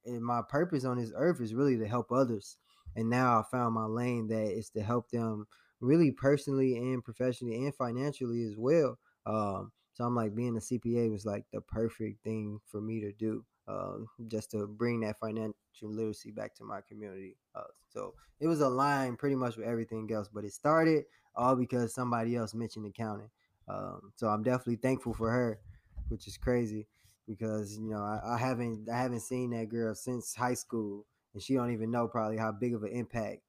[0.04, 2.56] and my purpose on this earth is really to help others.
[2.96, 5.46] And now I found my lane that is to help them
[5.80, 8.98] really personally and professionally and financially as well.
[9.26, 13.12] Um, so I'm like being a CPA was like the perfect thing for me to
[13.12, 17.36] do, um, just to bring that financial literacy back to my community.
[17.54, 21.04] Uh, so it was aligned pretty much with everything else, but it started
[21.36, 23.30] all because somebody else mentioned accounting.
[23.68, 25.60] Um, so I'm definitely thankful for her,
[26.08, 26.86] which is crazy
[27.28, 31.42] because you know I, I haven't I haven't seen that girl since high school, and
[31.42, 33.42] she don't even know probably how big of an impact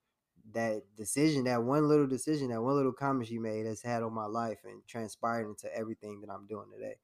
[0.53, 4.13] that decision, that one little decision, that one little comment she made has had on
[4.13, 6.95] my life and transpired into everything that I'm doing today.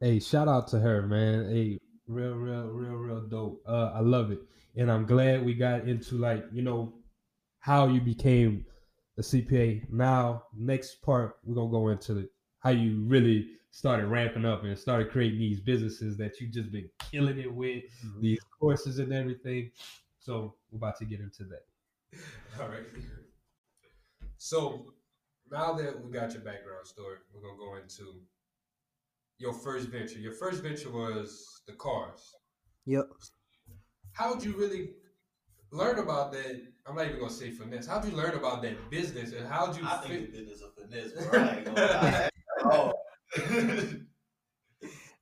[0.00, 1.50] Hey, shout out to her, man.
[1.50, 3.62] Hey, real, real, real, real dope.
[3.66, 4.40] Uh, I love it,
[4.76, 6.94] and I'm glad we got into like you know
[7.60, 8.64] how you became
[9.18, 9.90] a CPA.
[9.90, 12.28] Now, next part we're gonna go into
[12.60, 16.88] how you really started ramping up and started creating these businesses that you've just been
[17.10, 18.20] killing it with, Mhm.
[18.20, 19.70] these courses and everything.
[20.18, 21.66] So we're about to get into that.
[22.60, 22.86] All right.
[24.36, 24.94] So
[25.50, 28.20] now that we got your background story, we're gonna go into
[29.38, 30.18] your first venture.
[30.18, 32.36] Your first venture was the cars.
[32.86, 33.06] Yep.
[34.12, 34.90] How would you really
[35.70, 36.60] learn about that?
[36.86, 37.86] I'm not even gonna say finesse.
[37.86, 40.08] How'd you learn about that business and how'd you I fit?
[40.08, 41.40] think the business of finesse, bro.
[41.40, 42.28] I ain't gonna lie.
[42.64, 42.92] Oh.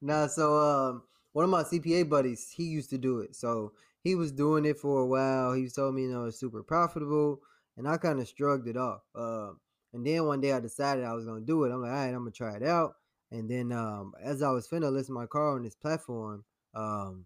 [0.00, 1.02] Nah, so um,
[1.32, 3.34] one of my CPA buddies, he used to do it.
[3.34, 5.52] So he was doing it for a while.
[5.54, 7.40] He told me, you know, it's super profitable,
[7.76, 9.00] and I kind of shrugged it off.
[9.14, 9.58] Um,
[9.92, 11.72] and then one day I decided I was gonna do it.
[11.72, 12.94] I'm like, all right, I'm gonna try it out.
[13.30, 17.24] And then um, as I was finna list my car on this platform, um,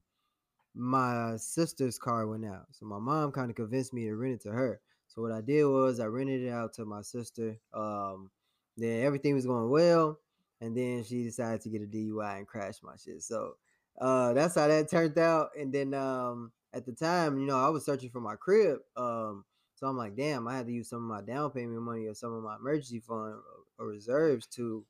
[0.75, 2.67] my sister's car went out.
[2.73, 4.81] So my mom kind of convinced me to rent it to her.
[5.09, 7.59] So what I did was I rented it out to my sister.
[7.75, 8.31] Um,
[8.77, 10.19] then everything was going well,
[10.61, 13.23] and then she decided to get a DUI and crash my shit.
[13.23, 13.57] So
[14.01, 15.51] uh, that's how that turned out.
[15.59, 18.79] And then um, at the time, you know, I was searching for my crib.
[18.97, 22.07] Um, so I'm like, damn, I had to use some of my down payment money
[22.07, 23.41] or some of my emergency fund or,
[23.79, 24.85] or reserves to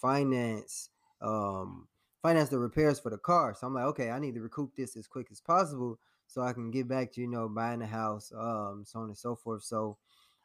[0.00, 1.86] finance um
[2.24, 3.54] finance the repairs for the car.
[3.54, 6.54] So I'm like, okay, I need to recoup this as quick as possible so I
[6.54, 9.62] can get back to, you know, buying a house, um, so on and so forth.
[9.62, 9.98] So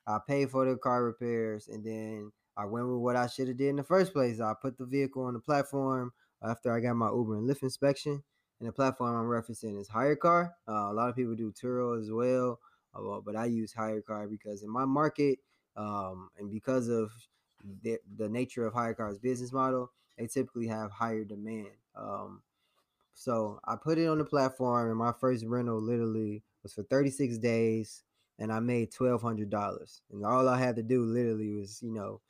[0.05, 3.55] I paid for the car repairs and then I went with what I should have
[3.55, 4.41] did in the first place.
[4.41, 6.11] I put the vehicle on the platform
[6.43, 8.21] after I got my Uber and Lyft inspection.
[8.59, 10.51] And the platform I'm referencing is HyreCar.
[10.67, 12.59] Uh, a lot of people do Turo as well,
[12.93, 15.39] uh, but I use HyreCar because in my market,
[15.77, 17.09] um, and because of
[17.83, 21.69] the, the nature of HyreCar's business model, they typically have higher demand.
[21.95, 22.41] Um,
[23.13, 27.37] So I put it on the platform, and my first rental literally was for 36
[27.39, 28.03] days,
[28.39, 30.01] and I made twelve hundred dollars.
[30.11, 32.21] And all I had to do literally was, you know,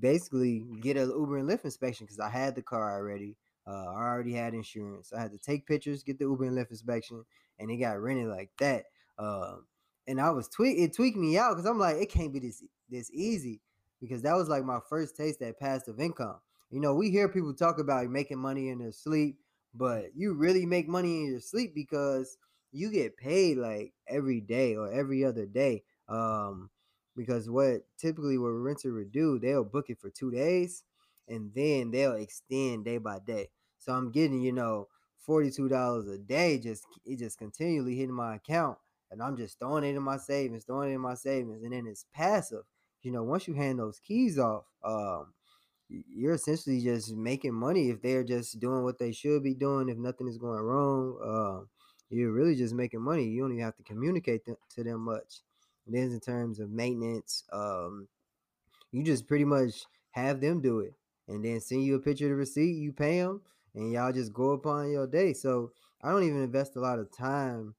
[0.00, 3.36] basically get an Uber and Lyft inspection because I had the car already.
[3.66, 5.12] Uh, I already had insurance.
[5.12, 7.24] I had to take pictures, get the Uber and Lyft inspection,
[7.58, 8.84] and it got rented like that.
[9.18, 9.66] Um,
[10.06, 12.62] and I was tweak it tweaked me out because I'm like, it can't be this
[12.88, 13.60] this easy
[14.00, 16.36] because that was like my first taste at passive income.
[16.70, 19.38] You know, we hear people talk about making money in their sleep,
[19.74, 22.36] but you really make money in your sleep because
[22.72, 25.82] you get paid like every day or every other day.
[26.08, 26.70] Um,
[27.16, 30.84] because what typically what renter would do, they'll book it for two days
[31.26, 33.48] and then they'll extend day by day.
[33.78, 34.88] So I'm getting, you know,
[35.26, 38.78] $42 a day, just it just continually hitting my account.
[39.10, 41.86] And I'm just throwing it in my savings, throwing it in my savings, and then
[41.86, 42.64] it's passive.
[43.02, 45.32] You know, once you hand those keys off, um,
[45.88, 49.88] you're essentially just making money if they're just doing what they should be doing.
[49.88, 51.66] If nothing is going wrong, uh,
[52.10, 53.24] you're really just making money.
[53.24, 55.40] You don't even have to communicate th- to them much.
[55.86, 58.08] And then in terms of maintenance, um,
[58.92, 60.94] you just pretty much have them do it,
[61.28, 62.72] and then send you a picture of the receipt.
[62.76, 63.42] You pay them,
[63.74, 65.32] and y'all just go upon your day.
[65.32, 67.74] So I don't even invest a lot of time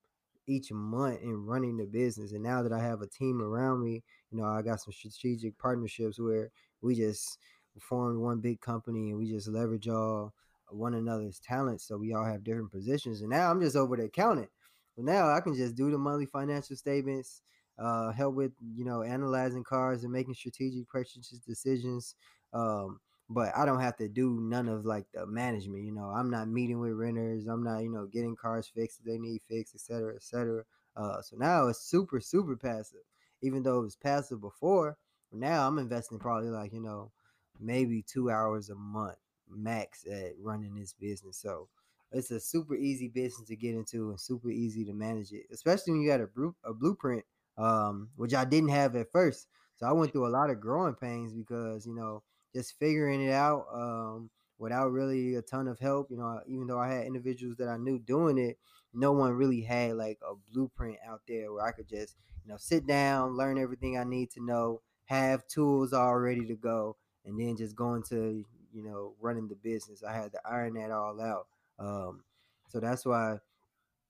[0.48, 2.32] each month in running the business.
[2.32, 5.58] And now that I have a team around me, you know, I got some strategic
[5.58, 7.38] partnerships where we just
[7.80, 10.34] formed one big company and we just leverage all
[10.70, 11.88] one another's talents.
[11.88, 13.22] So we all have different positions.
[13.22, 14.50] And now I'm just over the accountant.
[14.96, 17.42] But now I can just do the monthly financial statements,
[17.78, 22.16] uh, help with, you know, analyzing cars and making strategic purchases decisions.
[22.54, 25.86] Um, but I don't have to do none of like the management.
[25.86, 27.48] You know, I'm not meeting with renters.
[27.48, 30.64] I'm not, you know, getting cars fixed if they need fixed, et cetera, et cetera.
[30.96, 33.00] Uh, so now it's super, super passive.
[33.42, 34.98] Even though it was passive before,
[35.32, 37.12] now I'm investing probably like, you know,
[37.60, 39.18] maybe two hours a month
[39.50, 41.38] max at running this business.
[41.38, 41.68] So
[42.12, 45.94] it's a super easy business to get into and super easy to manage it, especially
[45.94, 47.24] when you got a, bru- a blueprint,
[47.58, 49.48] um, which I didn't have at first.
[49.78, 52.24] So I went through a lot of growing pains because, you know,
[52.54, 56.10] just figuring it out um, without really a ton of help.
[56.10, 58.58] You know, even though I had individuals that I knew doing it,
[58.94, 62.58] no one really had like a blueprint out there where I could just, you know,
[62.58, 67.40] sit down, learn everything I need to know, have tools all ready to go, and
[67.40, 70.04] then just go into, you know, running the business.
[70.04, 71.48] I had to iron that all out.
[71.80, 72.24] Um,
[72.68, 73.38] so that's why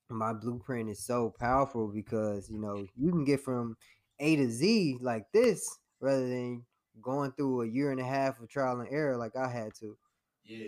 [0.08, 3.76] my blueprint is so powerful because, you know, you can get from
[4.18, 6.64] A to Z like this rather than
[7.00, 9.96] going through a year and a half of trial and error like I had to.
[10.44, 10.66] Yeah.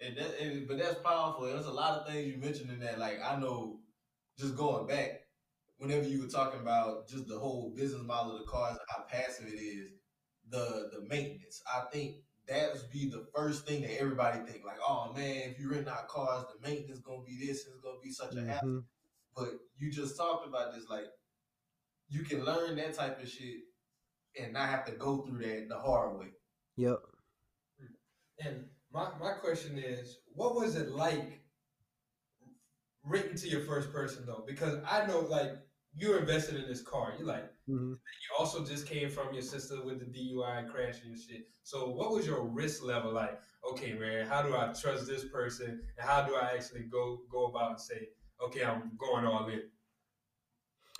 [0.00, 1.46] And that, and, but that's powerful.
[1.46, 2.98] There's a lot of things you mentioned in that.
[2.98, 3.80] Like I know,
[4.38, 5.20] just going back,
[5.78, 9.04] whenever you were talking about just the whole business model of the cars and how
[9.08, 9.90] passive it is,
[10.48, 11.62] the the maintenance.
[11.66, 12.16] I think
[12.48, 14.64] that would be the first thing that everybody think.
[14.64, 17.66] Like, oh man, if you rent out cars, the maintenance is gonna be this.
[17.66, 18.68] It's gonna be such a hassle.
[18.68, 18.84] Mhm.
[19.36, 20.88] But you just talked about this.
[20.88, 21.06] Like,
[22.08, 23.60] you can learn that type of shit
[24.38, 26.32] and not have to go through that the hard way.
[26.76, 26.98] Yep.
[28.40, 31.42] And my, my question is, what was it like
[33.04, 34.44] written to your first person though?
[34.46, 35.52] Because I know like
[35.94, 37.14] you invested in this car.
[37.18, 37.92] You're like Mhm.
[37.94, 41.48] you also just came from your sister with the DUI crash and shit.
[41.62, 43.40] So what was your risk level like?
[43.70, 45.82] Okay, man, how do I trust this person?
[45.98, 48.08] And how do I actually go go about and say,
[48.42, 49.62] okay, I'm going all in?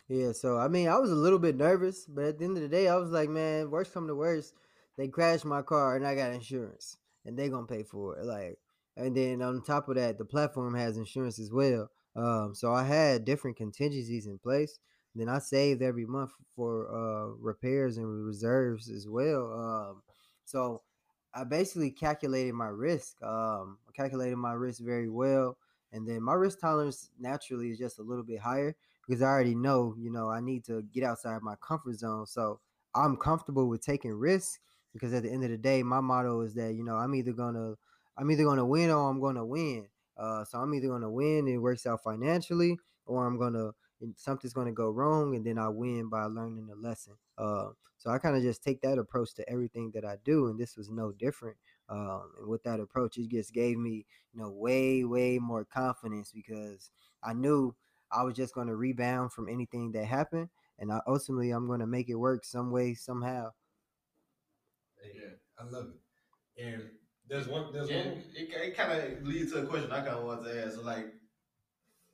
[0.09, 2.63] Yeah, so I mean, I was a little bit nervous, but at the end of
[2.63, 4.55] the day, I was like, man, worst come to worst,
[4.97, 8.25] they crashed my car and I got insurance, and they're gonna pay for it.
[8.25, 8.59] Like,
[8.97, 11.91] and then on top of that, the platform has insurance as well.
[12.17, 14.79] Um, so I had different contingencies in place.
[15.15, 19.53] Then I saved every month for uh repairs and reserves as well.
[19.53, 20.03] Um,
[20.45, 20.83] so
[21.35, 23.23] I basically calculated my risk.
[23.23, 25.57] Um, I calculated my risk very well,
[25.93, 29.55] and then my risk tolerance naturally is just a little bit higher because I already
[29.55, 32.27] know, you know, I need to get outside my comfort zone.
[32.27, 32.61] So
[32.95, 34.59] I'm comfortable with taking risks
[34.93, 37.33] because at the end of the day, my motto is that, you know, I'm either
[37.33, 37.75] gonna
[38.17, 39.87] I'm either gonna win or I'm gonna win.
[40.17, 43.71] Uh, so I'm either gonna win and it works out financially, or I'm gonna
[44.17, 47.15] something's gonna go wrong and then I win by learning a lesson.
[47.39, 50.59] Uh, so I kind of just take that approach to everything that I do, and
[50.59, 51.57] this was no different.
[51.89, 56.33] Um, and with that approach, it just gave me, you know, way way more confidence
[56.33, 56.91] because
[57.23, 57.75] I knew
[58.13, 60.49] I was just to rebound from anything that happened,
[60.79, 63.51] and I, ultimately I'm to make it work some way somehow.
[65.05, 65.87] Yeah, I love
[66.57, 66.63] it.
[66.65, 66.91] And
[67.29, 70.11] there's one there's Yeah, one it, it kind of leads to a question I kind
[70.19, 70.77] of want to ask.
[70.77, 71.15] So, like,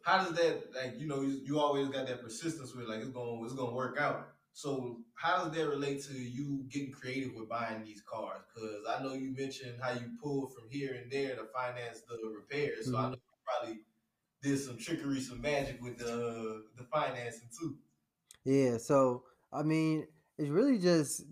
[0.02, 3.10] how does that, like, you know, you, you always got that persistence with, like, it's
[3.10, 4.28] going, it's going to work out.
[4.52, 8.42] So, how does that relate to you getting creative with buying these cars?
[8.54, 12.18] Because I know you mentioned how you pulled from here and there to finance the
[12.34, 12.90] repairs.
[12.90, 13.10] So, I Mhm.
[13.10, 13.80] know probably
[14.42, 17.78] did some trickery, some magic with the the financing too.
[18.44, 20.06] Yeah, so I mean,
[20.38, 21.22] it's really just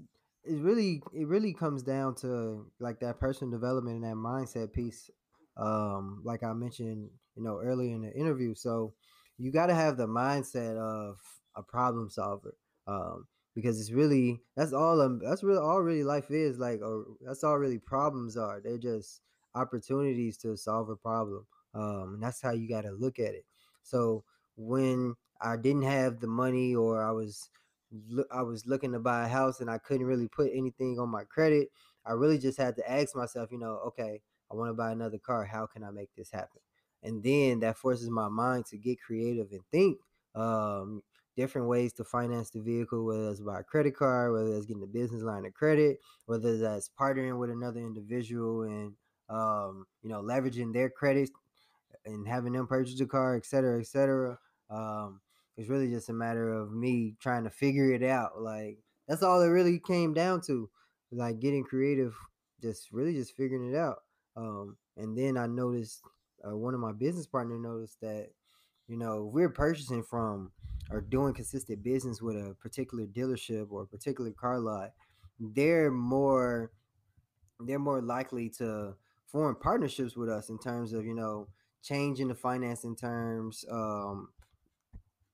[0.45, 5.11] it's really it really comes down to like that personal development and that mindset piece.
[5.57, 8.55] Um, like I mentioned, you know, earlier in the interview.
[8.55, 8.95] So
[9.39, 11.19] you got to have the mindset of
[11.57, 12.55] a problem solver.
[12.87, 17.05] Um, because it's really that's all um, that's really all really life is like or
[17.21, 18.61] that's all really problems are.
[18.61, 19.21] They're just
[19.55, 21.47] opportunities to solve a problem.
[21.75, 23.45] Um, and that's how you got to look at it.
[23.83, 24.25] So
[24.57, 27.49] when I didn't have the money or I was
[28.33, 31.25] I was looking to buy a house and I couldn't really put anything on my
[31.25, 31.69] credit,
[32.07, 34.21] I really just had to ask myself, you know, okay,
[34.51, 35.45] I want to buy another car.
[35.45, 36.61] How can I make this happen?
[37.03, 39.99] And then that forces my mind to get creative and think
[40.35, 41.03] um,
[41.37, 44.83] different ways to finance the vehicle, whether it's by a credit card, whether it's getting
[44.83, 48.93] a business line of credit, whether that's partnering with another individual and
[49.29, 51.31] um, you know leveraging their credit
[52.05, 54.39] and having them purchase a car, et cetera, et cetera.
[54.71, 55.21] Um,
[55.57, 58.41] it's really just a matter of me trying to figure it out.
[58.41, 58.79] Like
[59.09, 60.69] that's all it really came down to,
[61.13, 62.17] like getting creative,
[62.61, 63.99] just really just figuring it out.
[64.37, 66.03] Um, and then I noticed
[66.47, 68.31] uh, one of my business partner noticed that
[68.89, 70.51] you know we're purchasing from
[70.91, 74.91] or doing consistent business with a particular dealership or a particular car lot,
[75.39, 76.73] they're more
[77.61, 78.95] they're more likely to
[79.27, 81.49] form partnerships with us in terms of you know
[81.83, 84.29] changing the financing terms um,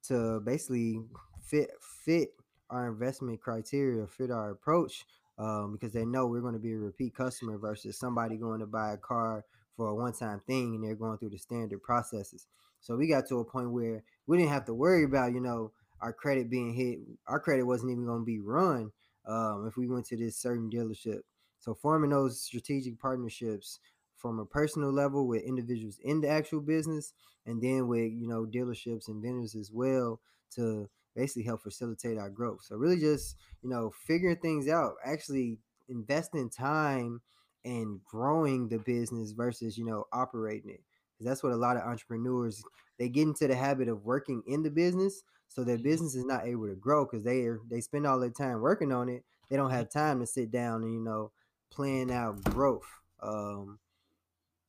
[0.05, 1.01] to basically
[1.43, 1.71] fit
[2.05, 2.31] fit
[2.71, 5.05] our investment criteria, fit our approach,
[5.39, 8.67] um, because they know we're going to be a repeat customer versus somebody going to
[8.67, 9.45] buy a car
[9.77, 12.47] for a one-time thing and they're going through the standard processes.
[12.81, 15.73] So we got to a point where we didn't have to worry about, you know,
[16.01, 16.99] our credit being hit.
[17.27, 18.93] Our credit wasn't even going to be run
[19.27, 21.21] um, if we went to this certain dealership.
[21.59, 23.81] So forming those strategic partnerships
[24.21, 27.13] from a personal level with individuals in the actual business
[27.47, 30.21] and then with you know dealerships and vendors as well
[30.55, 32.63] to basically help facilitate our growth.
[32.63, 35.59] So really just you know figuring things out actually
[35.89, 37.21] investing time
[37.65, 40.81] and growing the business versus you know operating it.
[41.13, 42.63] Because that's what a lot of entrepreneurs
[42.99, 46.47] they get into the habit of working in the business so their business is not
[46.47, 49.25] able to grow because they are they spend all their time working on it.
[49.51, 51.33] They don't have time to sit down and you know
[51.73, 52.87] plan out growth
[53.21, 53.79] um,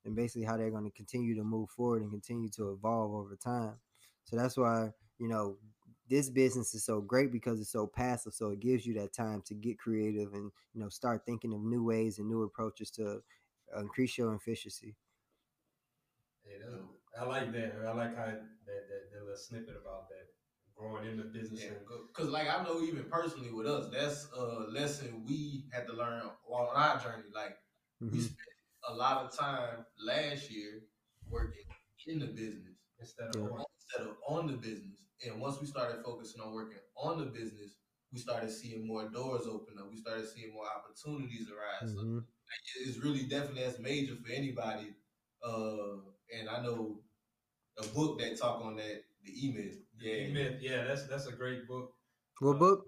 [0.05, 3.35] and basically how they're going to continue to move forward and continue to evolve over
[3.35, 3.75] time.
[4.23, 4.89] So that's why,
[5.19, 5.57] you know,
[6.09, 8.33] this business is so great because it's so passive.
[8.33, 11.61] So it gives you that time to get creative and, you know, start thinking of
[11.61, 13.21] new ways and new approaches to
[13.79, 14.95] increase your efficiency.
[16.45, 17.75] Yeah, I like that.
[17.87, 20.27] I like how that, that, that little snippet about that
[20.75, 21.61] growing in the business.
[21.63, 21.77] Yeah,
[22.07, 26.23] because like I know even personally with us, that's a lesson we had to learn
[26.49, 27.23] on our journey.
[27.33, 27.57] Like
[28.01, 28.11] mm-hmm.
[28.11, 28.37] we spent
[28.89, 30.83] a lot of time last year
[31.29, 31.63] working
[32.07, 35.05] in the business instead of on, instead of on the business.
[35.25, 37.75] And once we started focusing on working on the business,
[38.11, 39.89] we started seeing more doors open up.
[39.91, 41.93] We started seeing more opportunities arise.
[41.93, 42.19] Mm-hmm.
[42.19, 42.23] So
[42.87, 44.93] it's really definitely as major for anybody.
[45.45, 46.01] Uh,
[46.37, 46.99] and I know
[47.77, 49.77] a book that talk on that, the E Myth.
[49.99, 50.57] Yeah, E Myth.
[50.59, 51.93] Yeah, that's that's a great book.
[52.39, 52.85] What book?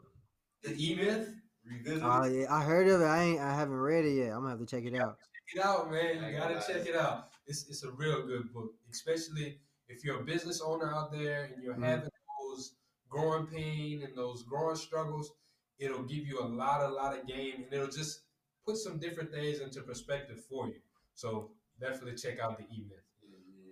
[0.63, 1.29] The E Myth.
[1.65, 2.03] Revisit.
[2.03, 3.05] Oh yeah, I heard of it.
[3.05, 3.39] I ain't.
[3.39, 4.33] I haven't read it yet.
[4.33, 5.17] I'm gonna have to check it out
[5.53, 6.23] it out, man.
[6.23, 7.29] You gotta check it out.
[7.47, 11.63] It's it's a real good book, especially if you're a business owner out there and
[11.63, 11.83] you're mm-hmm.
[11.83, 12.09] having
[12.41, 12.75] those
[13.09, 15.31] growing pain and those growing struggles.
[15.79, 18.21] It'll give you a lot, a lot of game, and it'll just
[18.65, 20.79] put some different things into perspective for you.
[21.15, 22.99] So definitely check out the E Myth.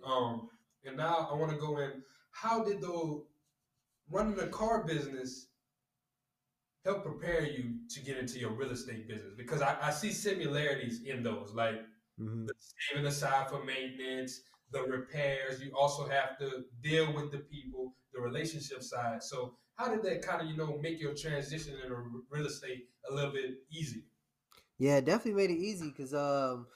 [0.04, 0.48] Um,
[0.84, 2.02] and now I want to go in.
[2.32, 3.22] How did the
[4.10, 5.46] running a car business
[6.84, 9.34] help prepare you to get into your real estate business?
[9.36, 11.76] Because I, I see similarities in those, like
[12.20, 12.46] mm-hmm.
[12.46, 12.54] the
[12.90, 15.60] saving aside for maintenance, the repairs.
[15.62, 19.22] You also have to deal with the people, the relationship side.
[19.22, 23.14] So how did that kind of you know make your transition into real estate a
[23.14, 24.02] little bit easier?
[24.78, 26.66] Yeah, definitely made it easy because um,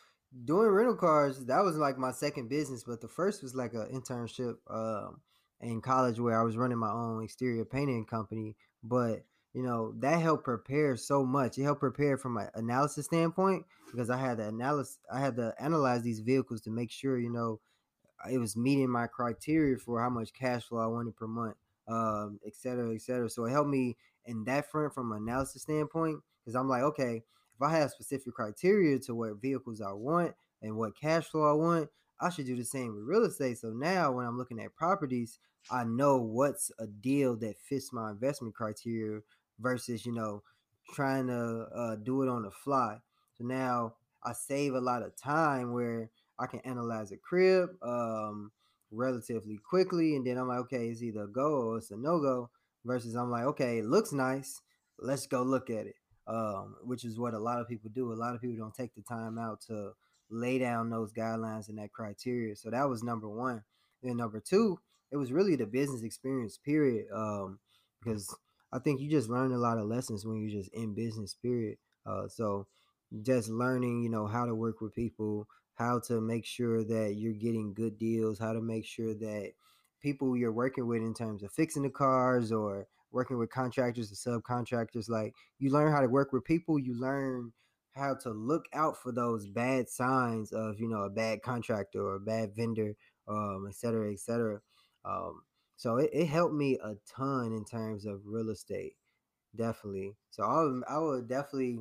[0.44, 3.88] doing rental cars that was like my second business, but the first was like an
[3.92, 5.20] internship um,
[5.60, 9.24] in college where I was running my own exterior painting company, but
[9.56, 11.56] you know that helped prepare so much.
[11.56, 15.54] It helped prepare from an analysis standpoint because i had to analyze i had to
[15.58, 17.58] analyze these vehicles to make sure you know
[18.30, 21.56] it was meeting my criteria for how much cash flow i wanted per month
[21.88, 23.30] um et cetera et cetera.
[23.30, 23.96] So it helped me
[24.26, 27.22] in that front from an analysis standpoint because i'm like okay
[27.54, 31.52] if i have specific criteria to what vehicles i want and what cash flow i
[31.52, 31.88] want
[32.20, 33.56] i should do the same with real estate.
[33.56, 35.38] So now when i'm looking at properties
[35.68, 39.20] I know what's a deal that fits my investment criteria
[39.58, 40.42] versus you know
[40.94, 42.98] trying to uh, do it on the fly.
[43.36, 43.94] So now
[44.24, 48.52] I save a lot of time where I can analyze a crib, um,
[48.90, 52.20] relatively quickly, and then I'm like, okay, it's either a go or it's a no
[52.20, 52.50] go.
[52.84, 54.60] Versus I'm like, okay, it looks nice,
[54.98, 55.96] let's go look at it.
[56.28, 58.12] Um, which is what a lot of people do.
[58.12, 59.92] A lot of people don't take the time out to
[60.28, 62.56] lay down those guidelines and that criteria.
[62.56, 63.62] So that was number one.
[64.02, 64.80] And number two,
[65.12, 67.06] it was really the business experience, period.
[67.14, 67.60] Um,
[68.02, 68.34] because
[68.72, 71.78] I think you just learn a lot of lessons when you're just in business, spirit.
[72.04, 72.66] Uh, so
[73.22, 77.32] just learning, you know, how to work with people, how to make sure that you're
[77.32, 79.52] getting good deals, how to make sure that
[80.02, 84.42] people you're working with in terms of fixing the cars or working with contractors and
[84.42, 87.52] subcontractors, like you learn how to work with people, you learn
[87.94, 92.16] how to look out for those bad signs of, you know, a bad contractor or
[92.16, 92.94] a bad vendor,
[93.26, 94.60] um, et cetera, et cetera.
[95.04, 95.42] Um,
[95.76, 98.96] so it, it helped me a ton in terms of real estate,
[99.56, 100.16] definitely.
[100.30, 101.80] So I would, I would definitely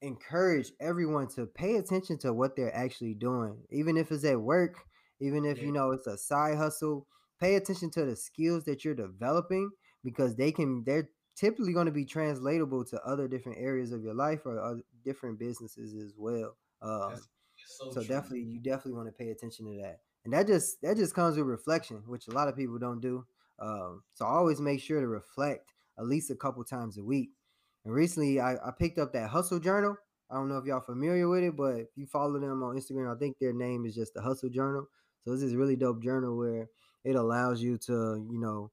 [0.00, 4.84] encourage everyone to pay attention to what they're actually doing, even if it's at work,
[5.20, 5.64] even if Yeah.
[5.64, 7.06] you know it's a side hustle.
[7.40, 9.70] Pay attention to the skills that you're developing
[10.04, 14.14] because they can they're typically going to be translatable to other different areas of your
[14.14, 16.56] life or other different businesses as well.
[16.82, 20.32] Um, That's, that's so, so definitely you definitely want to pay attention to that and
[20.32, 23.24] that just that just comes with reflection which a lot of people don't do
[23.60, 27.30] um, so i always make sure to reflect at least a couple times a week.
[27.84, 29.96] And recently I, I picked up that hustle journal.
[30.30, 33.14] I don't know if y'all familiar with it but if you follow them on instagram
[33.14, 34.86] i think their name is just the hustle journal.
[35.24, 36.68] So this really dope journal where
[37.04, 38.70] it allows you to you know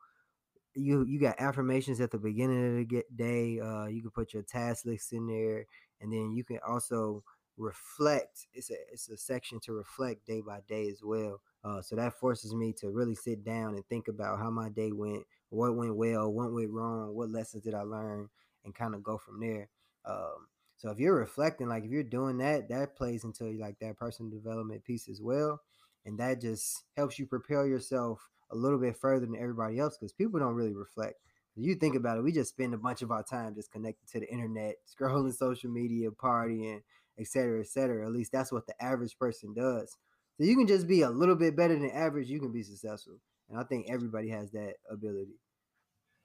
[0.73, 4.43] you you got affirmations at the beginning of the day uh you can put your
[4.43, 5.65] task list in there
[6.01, 7.23] and then you can also
[7.57, 11.95] reflect it's a it's a section to reflect day by day as well uh, so
[11.95, 15.75] that forces me to really sit down and think about how my day went what
[15.75, 18.27] went well what went wrong what lessons did i learn
[18.65, 19.69] and kind of go from there
[20.05, 23.97] um, so if you're reflecting like if you're doing that that plays into like that
[23.97, 25.61] personal development piece as well
[26.05, 30.11] and that just helps you prepare yourself a little bit further than everybody else because
[30.13, 31.15] people don't really reflect
[31.55, 34.19] you think about it, we just spend a bunch of our time just connected to
[34.19, 36.81] the internet, scrolling social media, partying,
[37.19, 38.05] et cetera, et cetera.
[38.05, 39.95] At least that's what the average person does.
[40.37, 43.19] So you can just be a little bit better than average, you can be successful.
[43.49, 45.35] And I think everybody has that ability.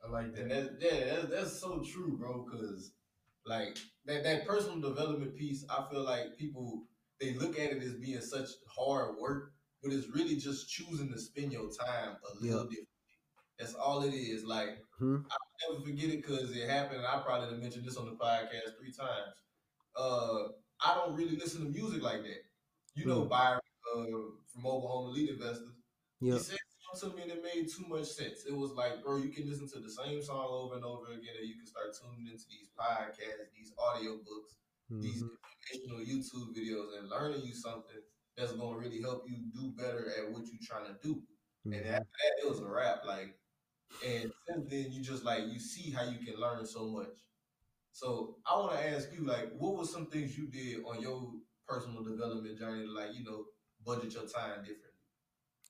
[0.05, 0.49] I like that.
[0.49, 2.45] that, yeah, that's, that's so true, bro.
[2.45, 2.93] Because
[3.47, 6.87] like that that personal development piece, I feel like people
[7.21, 11.19] they look at it as being such hard work, but it's really just choosing to
[11.21, 12.69] spend your time a little Yeah.
[12.69, 12.87] differently.
[13.59, 14.45] That's all it is.
[14.45, 15.19] Like Hmm?
[15.31, 16.99] I'll never forget it because it happened.
[16.99, 19.35] And I probably mentioned this on the podcast three times.
[19.97, 20.49] Uh,
[20.85, 22.45] I don't really listen to music like that.
[22.95, 23.29] You know, Hmm.
[23.29, 23.61] Byron
[23.97, 24.03] uh,
[24.53, 25.75] from Oklahoma Elite Investors.
[26.21, 26.41] He Yep.
[26.41, 26.59] said
[26.95, 28.45] something to me that made too much sense.
[28.47, 31.37] It was like, bro, you can listen to the same song over and over again,
[31.39, 34.57] and you can start tuning into these podcasts, these audio books,
[35.01, 35.31] these Mhm.
[35.73, 38.03] informational YouTube videos, and learning you something
[38.37, 41.23] that's going to really help you do better at what you're trying to do.
[41.73, 41.91] And Mhm.
[41.95, 43.05] after that, it was a wrap.
[43.05, 43.39] Like,
[44.05, 47.19] and since then, you just like you see how you can learn so much.
[47.93, 51.33] So I want to ask you, like, what were some things you did on your
[51.69, 53.45] personal development journey to, like, you know,
[53.85, 55.01] budget your time differently?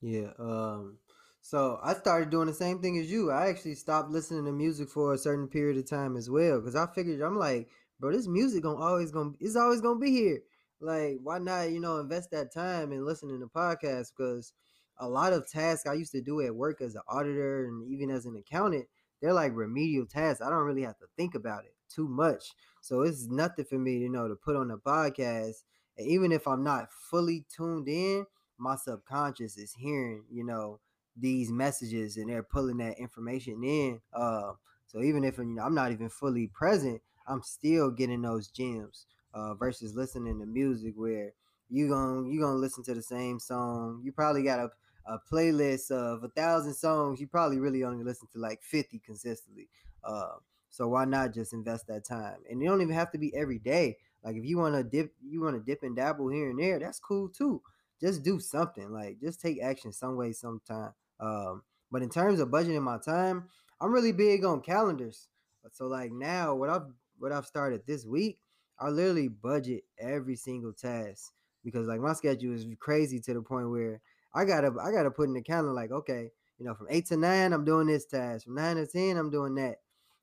[0.01, 0.31] Yeah.
[0.39, 0.99] Um.
[1.43, 3.31] So I started doing the same thing as you.
[3.31, 6.77] I actually stopped listening to music for a certain period of time as well because
[6.77, 7.69] I figured I'm like,
[7.99, 10.41] bro, this music gonna always gonna it's always gonna be here.
[10.81, 14.13] Like, why not you know invest that time in listening to podcasts?
[14.17, 14.53] Because
[14.99, 18.11] a lot of tasks I used to do at work as an auditor and even
[18.11, 18.87] as an accountant,
[19.21, 20.43] they're like remedial tasks.
[20.43, 22.53] I don't really have to think about it too much.
[22.81, 25.65] So it's nothing for me, you know, to put on a podcast.
[25.99, 28.27] And even if I'm not fully tuned in,
[28.59, 30.81] my subconscious is hearing, you know,
[31.17, 34.01] these messages and they're pulling that information in.
[34.13, 34.53] Uh,
[34.87, 39.07] so even if you know, I'm not even fully present, I'm still getting those gems.
[39.33, 41.33] Uh, versus listening to music where
[41.69, 44.01] you gonna you gonna listen to the same song.
[44.03, 44.71] You probably got a,
[45.07, 47.21] a playlist of a thousand songs.
[47.21, 49.69] You probably really only listen to like 50 consistently.
[50.03, 50.33] Uh,
[50.71, 52.37] so why not just invest that time?
[52.49, 53.97] And you don't even have to be every day.
[54.25, 56.79] Like if you want to dip, you want to dip and dabble here and there.
[56.79, 57.61] That's cool too.
[58.01, 58.91] Just do something.
[58.91, 60.93] Like just take action some way, sometime.
[61.19, 63.49] Um, but in terms of budgeting my time,
[63.81, 65.29] I'm really big on calendars.
[65.73, 66.87] So like now, what I've
[67.19, 68.39] what I've started this week,
[68.79, 71.33] I literally budget every single task
[71.65, 74.01] because like my schedule is crazy to the point where
[74.35, 77.17] I gotta I gotta put in the calendar like okay, you know, from eight to
[77.17, 79.77] nine I'm doing this task, from nine to ten I'm doing that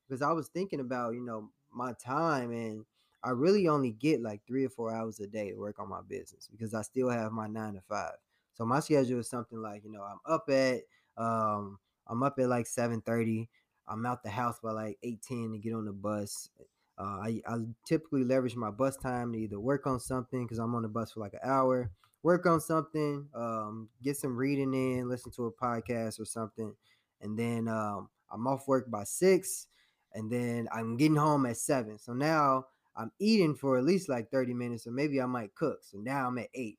[0.08, 2.84] because I was thinking about you know my time and
[3.22, 6.00] I really only get like three or four hours a day to work on my
[6.06, 8.14] business because I still have my nine to five.
[8.54, 10.82] So my schedule is something like you know I'm up at
[11.16, 13.48] um I'm up at like seven thirty.
[13.86, 16.48] I'm out the house by like eight ten to get on the bus.
[16.98, 20.74] Uh, I, I typically leverage my bus time to either work on something because I'm
[20.74, 21.92] on the bus for like an hour,
[22.24, 26.74] work on something, um, get some reading in, listen to a podcast or something,
[27.20, 29.68] and then um, I'm off work by six,
[30.14, 31.98] and then I'm getting home at seven.
[31.98, 35.80] So now I'm eating for at least like 30 minutes, or maybe I might cook.
[35.82, 36.78] So now I'm at eight.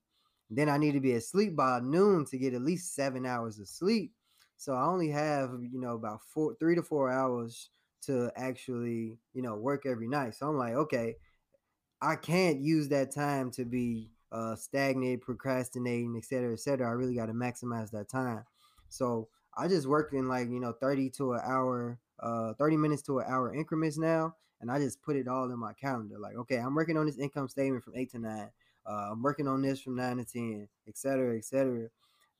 [0.49, 3.67] Then I need to be asleep by noon to get at least seven hours of
[3.67, 4.11] sleep.
[4.57, 7.69] So I only have, you know, about four, three to four hours
[8.01, 10.35] to actually, you know, work every night.
[10.35, 11.15] So I'm like, okay,
[12.01, 16.89] I can't use that time to be uh, stagnant, procrastinating, et cetera, et cetera.
[16.89, 18.43] I really got to maximize that time.
[18.89, 19.27] So
[19.57, 23.19] I just work in like, you know, 30 to an hour, uh, 30 minutes to
[23.19, 24.35] an hour increments now.
[24.61, 26.19] And I just put it all in my calendar.
[26.19, 28.49] Like, okay, I'm working on this income statement from eight to nine.
[28.85, 31.87] Uh, I'm working on this from nine to 10, et cetera, et cetera.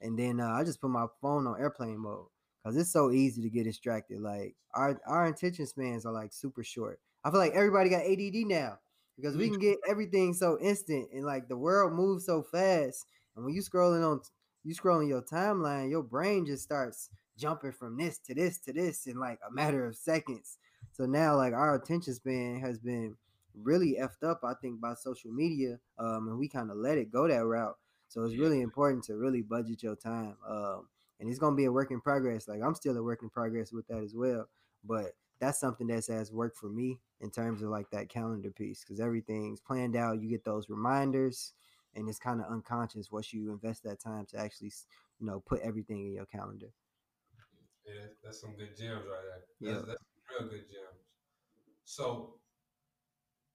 [0.01, 2.25] And then uh, I just put my phone on airplane mode
[2.63, 4.19] because it's so easy to get distracted.
[4.21, 6.99] Like our, our attention spans are like super short.
[7.23, 8.80] I feel like everybody got ADD now
[9.15, 13.05] because we can get everything so instant and like the world moves so fast.
[13.36, 14.21] And when you scrolling on
[14.63, 17.09] you scrolling your timeline, your brain just starts
[17.40, 20.58] jumping from this to this to this in like a matter of seconds.
[20.92, 23.16] So now like our attention span has been
[23.56, 25.80] really effed up, I think, by social media.
[25.98, 27.78] Um, and we kind of let it go that route.
[28.08, 30.36] So it's really important to really budget your time.
[30.48, 30.88] Um,
[31.20, 32.48] and it's gonna be a work in progress.
[32.48, 34.48] Like I'm still a work in progress with that as well.
[34.84, 38.84] But that's something that has worked for me in terms of like that calendar piece
[38.84, 40.22] because everything's planned out.
[40.22, 41.54] You get those reminders,
[41.96, 44.72] and it's kind of unconscious once you invest that time to actually,
[45.20, 46.68] you know, put everything in your calendar.
[47.90, 49.44] Yeah, that's some good gems right there.
[49.60, 49.74] Yeah.
[49.74, 50.04] That's, that's
[50.40, 51.02] real good gems.
[51.86, 52.36] So,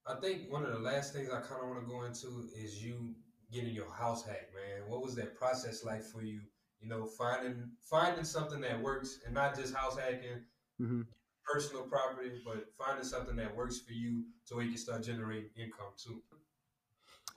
[0.07, 2.83] I think one of the last things I kind of want to go into is
[2.85, 3.15] you
[3.53, 4.89] getting your house hack, man.
[4.89, 6.41] What was that process like for you?
[6.81, 10.43] You know, finding finding something that works and not just house hacking,
[10.81, 11.03] Mm-hmm.
[11.45, 15.93] personal property, but finding something that works for you so you can start generating income
[15.97, 16.21] too.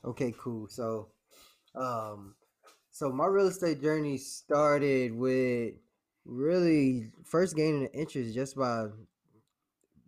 [0.04, 0.68] Okay, cool.
[0.68, 1.10] So,
[1.76, 2.34] um,
[2.90, 5.76] so my real estate journey started with
[6.28, 8.88] really first gaining an interest just by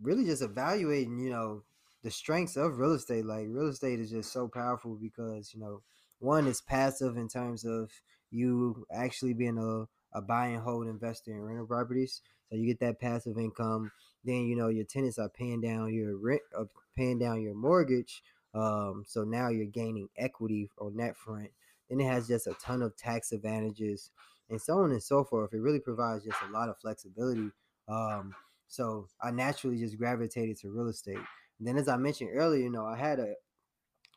[0.01, 1.63] really just evaluating, you know,
[2.03, 3.25] the strengths of real estate.
[3.25, 5.81] Like real estate is just so powerful because, you know,
[6.19, 7.91] one is passive in terms of
[8.31, 12.21] you actually being a, a buy and hold investor in rental properties.
[12.49, 13.91] So you get that passive income.
[14.23, 16.65] Then, you know, your tenants are paying down your rent, uh,
[16.95, 18.21] paying down your mortgage.
[18.53, 21.51] Um, so now you're gaining equity on that front.
[21.89, 24.11] Then it has just a ton of tax advantages
[24.49, 25.53] and so on and so forth.
[25.53, 27.49] It really provides just a lot of flexibility.
[27.87, 28.33] Um,
[28.67, 31.17] so I naturally just gravitated to real estate.
[31.17, 33.33] And then, as I mentioned earlier, you know, I had a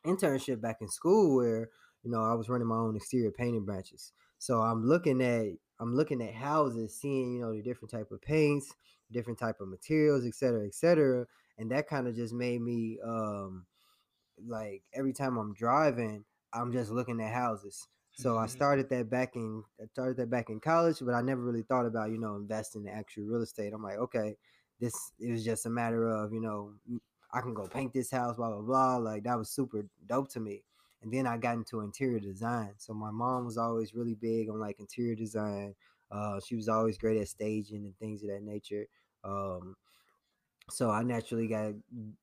[0.05, 1.69] internship back in school where
[2.03, 4.11] you know I was running my own exterior painting branches.
[4.37, 5.47] So I'm looking at
[5.79, 8.73] I'm looking at houses, seeing you know the different type of paints,
[9.11, 11.25] different type of materials, et cetera, et cetera,
[11.57, 13.65] and that kind of just made me um
[14.45, 17.87] like every time I'm driving, I'm just looking at houses.
[18.15, 18.47] So I Mhm.
[18.47, 21.85] started that back in I started that back in college, but I never really thought
[21.85, 23.73] about you know investing in actual real estate.
[23.73, 24.37] I'm like, okay,
[24.79, 26.75] this it was just a matter of you know
[27.31, 28.97] I can go paint this house, blah blah blah.
[28.97, 30.63] Like that was super dope to me.
[31.01, 32.75] And then I got into interior design.
[32.77, 35.75] So my mom was always really big on like interior design.
[36.09, 38.87] Uh, she was always great at staging and things of that nature.
[39.23, 39.75] Um,
[40.69, 41.73] so I naturally got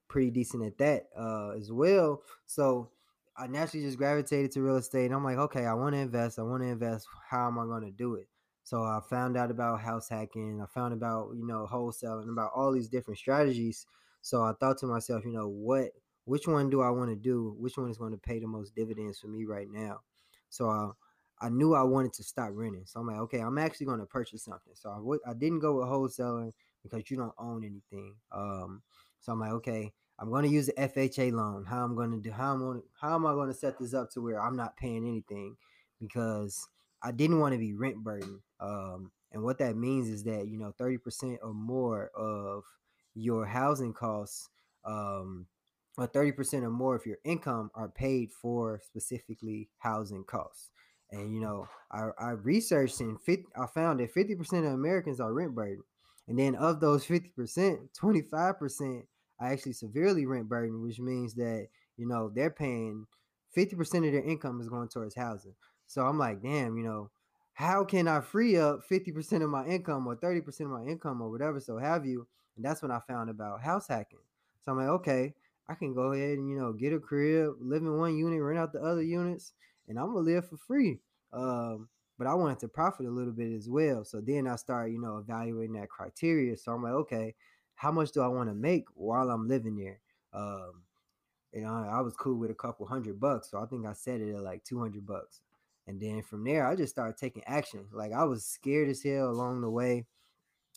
[0.08, 2.22] pretty decent at that uh, as well.
[2.46, 2.92] So
[3.36, 5.06] I naturally just gravitated to real estate.
[5.06, 6.38] And I'm like, okay, I want to invest.
[6.38, 7.06] I want to invest.
[7.30, 8.28] How am I going to do it?
[8.62, 10.60] So I found out about house hacking.
[10.62, 13.86] I found about you know wholesaling, about all these different strategies.
[14.22, 15.92] So I thought to myself, you know, what,
[16.24, 17.56] which one do I want to do?
[17.58, 20.00] Which one is going to pay the most dividends for me right now?
[20.50, 20.90] So I,
[21.40, 22.84] I knew I wanted to stop renting.
[22.84, 24.74] So I'm like, okay, I'm actually going to purchase something.
[24.74, 26.52] So I w- I didn't go with wholesaling
[26.82, 28.16] because you don't own anything.
[28.30, 28.82] Um,
[29.20, 31.64] so I'm like, okay, I'm going to use the FHA loan.
[31.64, 32.30] How I'm going to do?
[32.30, 32.82] How I'm going?
[33.00, 35.56] How am I going to set this up to where I'm not paying anything?
[35.98, 36.68] Because
[37.02, 38.40] I didn't want to be rent burden.
[38.60, 42.64] Um, and what that means is that you know, 30% or more of
[43.14, 44.48] your housing costs,
[44.84, 45.46] um,
[45.96, 50.70] or 30% or more of your income are paid for specifically housing costs.
[51.10, 55.32] And you know, I, I researched and fit, I found that 50% of Americans are
[55.32, 55.82] rent burden.
[56.28, 59.02] And then of those 50%, 25%
[59.40, 63.06] are actually severely rent burden, which means that, you know, they're paying
[63.52, 65.54] 50% of their income is going towards housing.
[65.86, 67.10] So I'm like, damn, you know,
[67.54, 71.30] how can I free up 50% of my income or 30% of my income or
[71.30, 72.26] whatever, so have you?
[72.56, 74.20] And that's when I found about house hacking.
[74.60, 75.34] So I'm like, okay,
[75.68, 78.58] I can go ahead and, you know, get a crib, live in one unit, rent
[78.58, 79.52] out the other units,
[79.88, 81.00] and I'm gonna live for free.
[81.32, 81.88] Um,
[82.18, 84.04] but I wanted to profit a little bit as well.
[84.04, 86.56] So then I started, you know, evaluating that criteria.
[86.56, 87.34] So I'm like, okay,
[87.80, 90.00] how much do I want to make while I'm living there?
[90.34, 90.82] Um,
[91.54, 94.20] and I, I was cool with a couple hundred bucks, so I think I set
[94.20, 95.40] it at like 200 bucks.
[95.86, 97.86] And then from there, I just started taking action.
[97.90, 100.04] Like I was scared as hell along the way,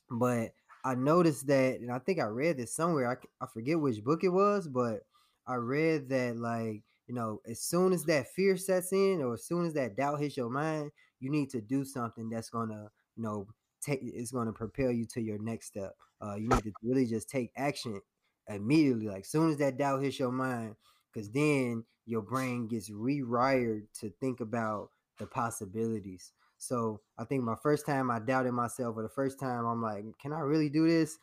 [0.10, 0.54] but
[0.86, 3.12] I noticed that, and I think I read this somewhere.
[3.12, 5.02] I, I forget which book it was, but
[5.46, 9.44] I read that like you know, as soon as that fear sets in, or as
[9.44, 10.90] soon as that doubt hits your mind,
[11.20, 13.46] you need to do something that's gonna you know
[13.84, 15.96] take is gonna propel you to your next step.
[16.22, 18.00] Uh, you need to really just take action
[18.48, 20.76] immediately, like soon as that doubt hits your mind,
[21.12, 26.32] because then your brain gets rewired to think about the possibilities.
[26.58, 30.06] So I think my first time I doubted myself, or the first time I'm like,
[30.22, 31.18] can I really do this?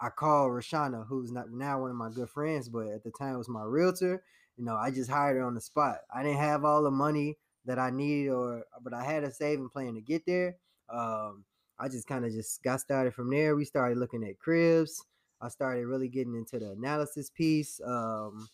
[0.00, 3.38] I called Rashana, who's not now one of my good friends, but at the time
[3.38, 4.22] was my realtor.
[4.56, 5.98] You know, I just hired her on the spot.
[6.14, 9.68] I didn't have all the money that I needed, or but I had a saving
[9.70, 10.56] plan to get there.
[10.88, 11.44] Um,
[11.78, 13.56] I just kind of just got started from there.
[13.56, 15.04] We started looking at cribs.
[15.40, 17.80] I started really getting into the analysis piece.
[17.84, 18.48] Um,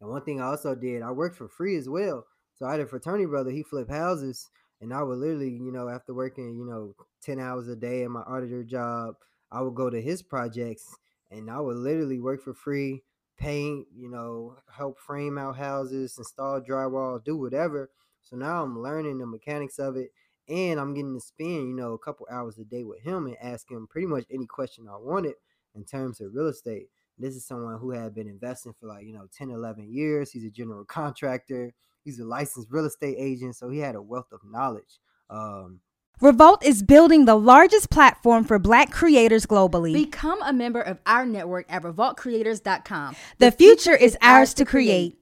[0.00, 2.26] and one thing I also did, I worked for free as well.
[2.56, 4.48] So I had a fraternity brother, he flipped houses,
[4.80, 8.12] and I would literally, you know, after working, you know, 10 hours a day in
[8.12, 9.14] my auditor job,
[9.50, 10.96] I would go to his projects
[11.30, 13.02] and I would literally work for free,
[13.36, 17.90] paint, you know, help frame out houses, install drywall, do whatever.
[18.22, 20.10] So now I'm learning the mechanics of it
[20.48, 23.36] and I'm getting to spend, you know, a couple hours a day with him and
[23.40, 25.34] ask him pretty much any question I wanted
[25.74, 26.88] in terms of real estate.
[27.18, 30.30] This is someone who had been investing for like, you know, 10, 11 years.
[30.30, 31.72] He's a general contractor.
[32.04, 33.56] He's a licensed real estate agent.
[33.56, 34.98] So he had a wealth of knowledge.
[35.30, 35.80] Um,
[36.20, 39.92] Revolt is building the largest platform for black creators globally.
[39.92, 43.16] Become a member of our network at revoltcreators.com.
[43.38, 45.18] the future is ours to create.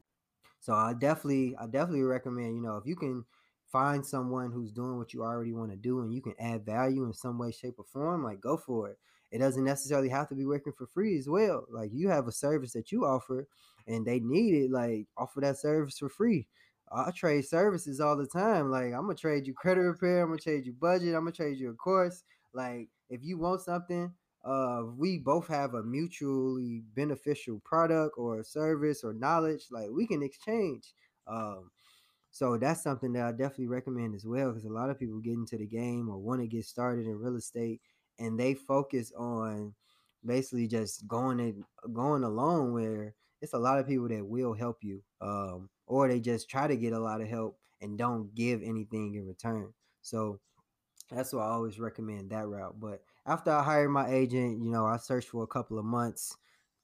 [0.61, 3.25] So I definitely, I definitely recommend, you know, if you can
[3.73, 7.05] find someone who's doing what you already want to do and you can add value
[7.05, 8.99] in some way, shape, or form, like go for it.
[9.31, 11.65] It doesn't necessarily have to be working for free as well.
[11.71, 13.49] Like you have a service that you offer
[13.87, 16.47] and they need it, like offer that service for free.
[16.95, 18.71] I trade services all the time.
[18.71, 21.59] Like I'm gonna trade you credit repair, I'm gonna trade you budget, I'm gonna trade
[21.59, 22.23] you a course.
[22.53, 24.13] Like if you want something,
[24.45, 30.23] uh we both have a mutually beneficial product or service or knowledge, like we can
[30.23, 30.93] exchange.
[31.27, 31.71] Um
[32.33, 35.35] so that's something that I definitely recommend as well because a lot of people get
[35.35, 37.83] into the game or want to get started in real estate
[38.19, 39.75] and they focus on
[40.25, 44.79] basically just going and going alone where it's a lot of people that will help
[44.81, 48.63] you um, or they just try to get a lot of help and don't give
[48.63, 49.71] anything in return.
[50.01, 50.41] So
[51.11, 52.81] that's why I always recommend that route.
[52.81, 56.35] But after I hired my agent, you know, I searched for a couple of months,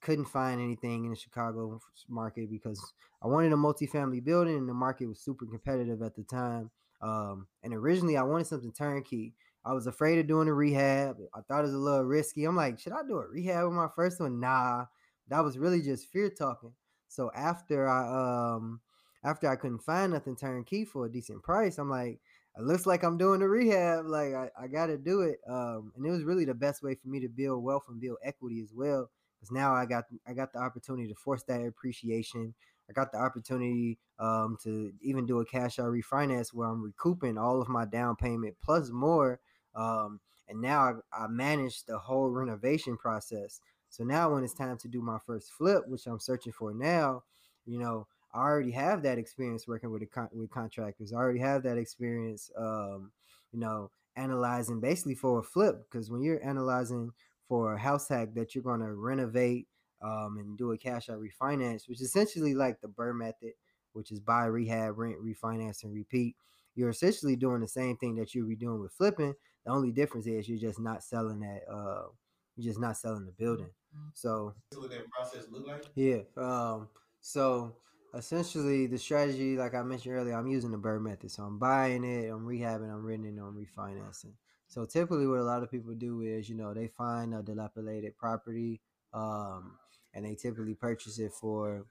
[0.01, 2.92] couldn't find anything in the Chicago market because
[3.22, 6.70] I wanted a multifamily building and the market was super competitive at the time.
[7.01, 9.34] Um, and originally I wanted something turnkey.
[9.64, 11.18] I was afraid of doing a rehab.
[11.34, 12.44] I thought it was a little risky.
[12.44, 14.40] I'm like, should I do a rehab with my first one?
[14.40, 14.86] Nah,
[15.28, 16.72] that was really just fear talking.
[17.09, 18.80] So after I um
[19.24, 22.20] after I couldn't find nothing turnkey for a decent price, I'm like,
[22.57, 24.07] it looks like I'm doing a rehab.
[24.07, 25.38] Like I, I got to do it.
[25.49, 28.18] Um, and it was really the best way for me to build wealth and build
[28.24, 29.11] equity as well.
[29.39, 32.55] Because now I got I got the opportunity to force that appreciation.
[32.91, 37.36] I got the opportunity um, to even do a cash out refinance where I'm recouping
[37.36, 39.41] all of my down payment plus more.
[39.74, 43.61] Um, and now I, I manage the whole renovation process.
[43.91, 47.22] So now when it's time to do my first flip, which I'm searching for now,
[47.66, 51.12] you know, I already have that experience working with con- with contractors.
[51.12, 53.12] I already have that experience, um,
[53.53, 55.84] you know, analyzing basically for a flip.
[55.91, 57.12] Because when you're analyzing
[57.49, 59.66] for a house hack that you're going to renovate
[60.03, 63.53] um, and do a cash out refinance, which is essentially like the BRRRR method,
[63.92, 66.36] which is buy, rehab, rent, refinance, and repeat.
[66.74, 69.34] You're essentially doing the same thing that you'll be doing with flipping.
[69.64, 71.62] The only difference is you're just not selling that.
[71.68, 72.09] Uh,
[72.57, 73.70] you're just not selling the building.
[74.14, 75.84] So what that process look like.
[75.94, 76.18] yeah.
[76.36, 76.88] Um,
[77.20, 77.74] so
[78.14, 81.30] essentially the strategy, like I mentioned earlier, I'm using the BRRRR method.
[81.30, 84.32] So I'm buying it, I'm rehabbing, I'm renting, I'm refinancing.
[84.69, 88.16] So typically what a lot of people do is, you know, they find a dilapidated
[88.16, 88.81] property,
[89.12, 89.73] um,
[90.14, 91.87] and they typically purchase it for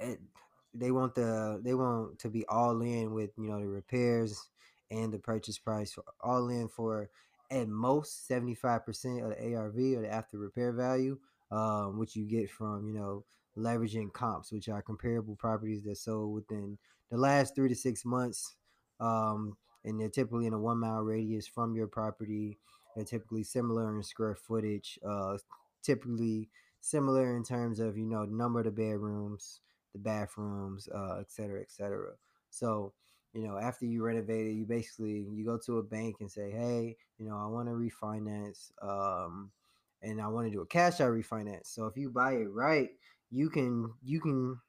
[0.00, 0.20] it,
[0.74, 4.48] they want the they want to be all in with you know the repairs
[4.90, 7.08] and the purchase price all in for
[7.50, 11.18] at most 75% of the ARV or the after repair value
[11.50, 13.24] um, which you get from you know
[13.56, 16.76] leveraging comps which are comparable properties that sold within
[17.10, 18.56] the last three to six months
[18.98, 22.58] um, and they're typically in a one mile radius from your property
[22.94, 25.36] they're typically similar in square footage uh,
[25.82, 26.48] typically
[26.80, 29.60] similar in terms of you know number of the bedrooms
[29.94, 32.12] the bathrooms, uh, et cetera, et cetera.
[32.50, 32.92] So,
[33.32, 36.50] you know, after you renovate it, you basically you go to a bank and say,
[36.50, 39.50] hey, you know, I want to refinance, um,
[40.02, 41.66] and I want to do a cash out refinance.
[41.66, 42.90] So if you buy it right,
[43.30, 44.60] you can you can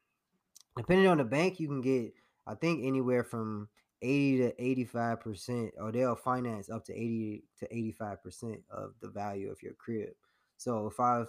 [0.78, 2.14] depending on the bank, you can get
[2.48, 3.68] I think anywhere from
[4.02, 9.10] 80 to 85 percent, or they'll finance up to 80 to 85 percent of the
[9.10, 10.10] value of your crib.
[10.58, 11.24] So if I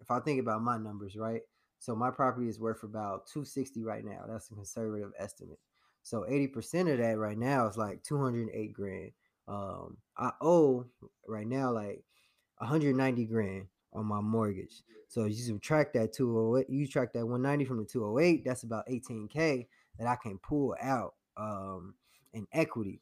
[0.00, 1.42] if I think about my numbers, right?
[1.78, 4.24] So my property is worth about 260 right now.
[4.28, 5.60] That's a conservative estimate.
[6.02, 9.12] So 80% of that right now is like 208 grand.
[9.46, 10.86] Um, I owe
[11.26, 12.04] right now like
[12.58, 14.82] 190 grand on my mortgage.
[15.08, 19.66] So you subtract that 208, you track that 190 from the 208, that's about 18k
[19.98, 21.94] that I can pull out um
[22.32, 23.00] in equity.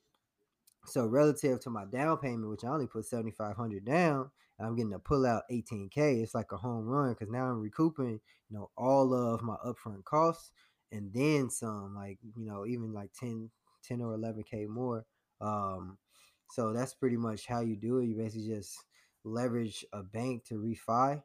[0.87, 4.93] So relative to my down payment, which I only put 7,500 down, and I'm getting
[4.93, 6.23] to pull out 18k.
[6.23, 10.05] It's like a home run because now I'm recouping, you know, all of my upfront
[10.05, 10.53] costs
[10.93, 13.51] and then some, like you know, even like 10,
[13.83, 15.05] 10 or 11k more.
[15.41, 15.99] Um,
[16.51, 18.07] so that's pretty much how you do it.
[18.07, 18.85] You basically just
[19.25, 21.23] leverage a bank to refi,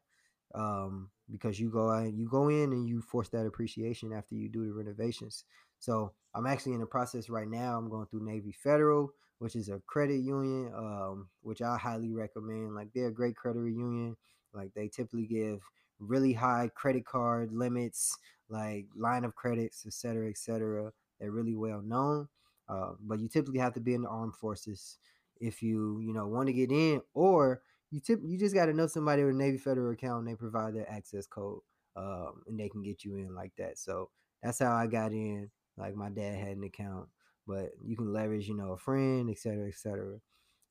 [0.56, 4.50] um, because you go out, you go in and you force that appreciation after you
[4.50, 5.46] do the renovations.
[5.82, 7.78] So I'm actually in the process right now.
[7.78, 12.74] I'm going through Navy Federal, which is a credit union, um, which I highly recommend.
[12.74, 14.16] Like they're a great credit union.
[14.54, 15.60] Like they typically give
[16.00, 18.18] really high credit card limits,
[18.48, 20.94] like line of credits, et cetera, et cetera.
[21.20, 22.30] They're really well known.
[22.70, 24.98] Uh, but you typically have to be in the armed forces
[25.40, 28.74] if you, you know, want to get in, or you tip you just got to
[28.74, 31.60] know somebody with a Navy Federal account and they provide their access code,
[31.96, 33.78] um, and they can get you in like that.
[33.78, 34.10] So
[34.44, 35.50] that's how I got in.
[35.78, 37.08] Like my dad had an account,
[37.48, 40.18] but you can leverage, you know, a friend, etc cetera, et cetera.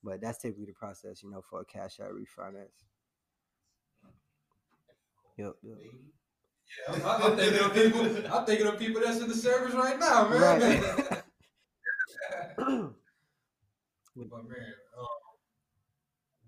[0.03, 2.85] But that's typically the process, you know, for a cash out refinance.
[5.37, 5.55] Yep.
[5.63, 5.77] yep.
[6.89, 8.33] Yeah, I'm, I'm thinking of people.
[8.33, 10.41] I'm thinking of people that's in the service right now, man.
[10.41, 11.23] Right.
[12.57, 15.07] but man, um,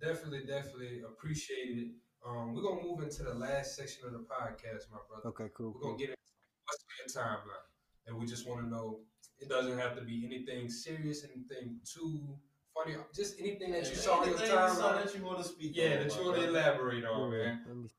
[0.00, 1.88] definitely, definitely appreciate it.
[2.26, 5.28] Um, we're gonna move into the last section of the podcast, my brother.
[5.28, 5.74] Okay, cool.
[5.74, 6.20] We're gonna get into
[6.66, 6.84] what's
[7.16, 7.71] your timeline,
[8.07, 9.00] and we just want to know.
[9.40, 12.38] It doesn't have to be anything serious, anything too
[12.74, 15.05] funny, just anything that you saw on your Anything you saw timeline.
[15.05, 17.61] that you want to speak Yeah, on, that you want to elaborate on, Yeah, man.
[17.66, 17.90] let me-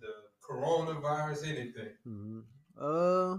[0.00, 1.92] the coronavirus, anything.
[2.06, 2.44] mhm.
[2.80, 3.38] Uh,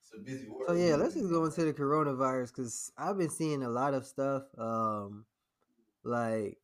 [0.00, 0.64] It's a busy world.
[0.68, 4.06] So yeah, let's just go into the coronavirus because I've been seeing a lot of
[4.06, 4.44] stuff.
[4.58, 5.26] Um,
[6.04, 6.58] like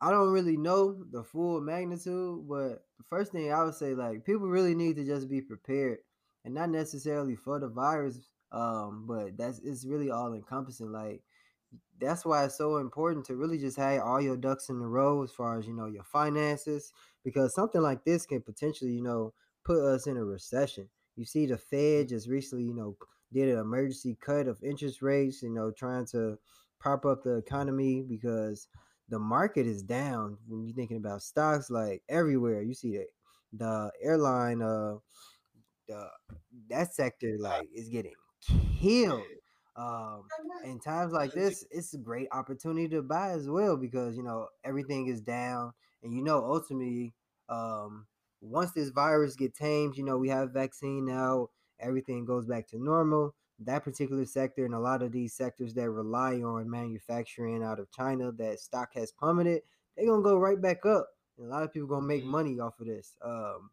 [0.00, 4.24] I don't really know the full magnitude, but the first thing I would say, like
[4.24, 5.98] people really need to just be prepared,
[6.44, 8.18] and not necessarily for the virus.
[8.52, 10.90] Um, but that's it's really all encompassing.
[10.92, 11.22] Like
[12.00, 15.22] that's why it's so important to really just have all your ducks in a row
[15.22, 16.92] as far as you know your finances,
[17.24, 19.32] because something like this can potentially, you know,
[19.64, 20.88] put us in a recession.
[21.16, 22.96] You see, the Fed just recently, you know,
[23.32, 26.38] did an emergency cut of interest rates, you know, trying to
[26.80, 28.68] prop up the economy because
[29.08, 32.62] the market is down when you're thinking about stocks like everywhere.
[32.62, 33.08] You see that
[33.52, 34.94] the airline uh
[35.90, 36.08] the
[36.68, 38.14] that sector like is getting
[38.80, 39.22] killed.
[39.76, 40.24] Um
[40.64, 44.48] in times like this, it's a great opportunity to buy as well because you know
[44.64, 45.72] everything is down,
[46.02, 47.14] and you know ultimately,
[47.48, 48.06] um,
[48.40, 52.82] once this virus get tamed, you know we have vaccine now, everything goes back to
[52.82, 53.34] normal.
[53.60, 57.90] That particular sector and a lot of these sectors that rely on manufacturing out of
[57.92, 59.62] China, that stock has plummeted,
[59.96, 62.80] they're gonna go right back up, and a lot of people gonna make money off
[62.80, 63.16] of this.
[63.22, 63.70] Um,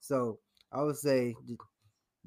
[0.00, 0.38] so
[0.72, 1.34] I would say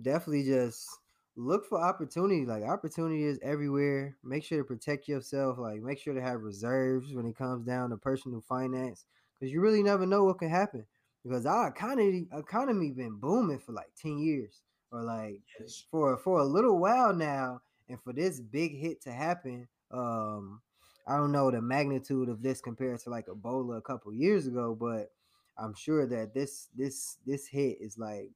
[0.02, 0.88] definitely just
[1.36, 2.46] look for opportunity.
[2.46, 4.16] Like opportunity is everywhere.
[4.24, 5.58] Make sure to protect yourself.
[5.58, 9.62] Like make sure to have reserves when it comes down to personal finance, because you
[9.62, 10.86] really never know what can happen.
[11.24, 15.42] Because our economy economy been booming for like ten years, or like
[15.90, 20.62] for for a little while now, and for this big hit to happen, um,
[21.08, 24.78] I don't know the magnitude of this compared to like Ebola a couple years ago,
[24.80, 25.10] but
[25.58, 28.32] I'm sure that this this this hit is like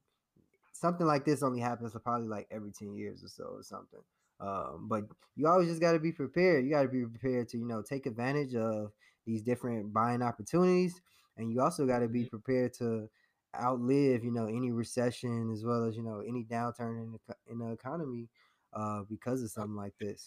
[0.72, 4.00] something like this only happens for probably like every 10 years or so or something.
[4.40, 5.04] Um, but
[5.36, 6.64] you always just got to be prepared.
[6.64, 8.90] You got to be prepared to, you know, take advantage of
[9.26, 11.00] these different buying opportunities.
[11.36, 13.08] And you also got to be prepared to
[13.54, 17.58] outlive, you know, any recession as well as, you know, any downturn in the, in
[17.58, 18.28] the economy
[18.72, 20.26] uh, because of something like this.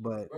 [0.00, 0.28] But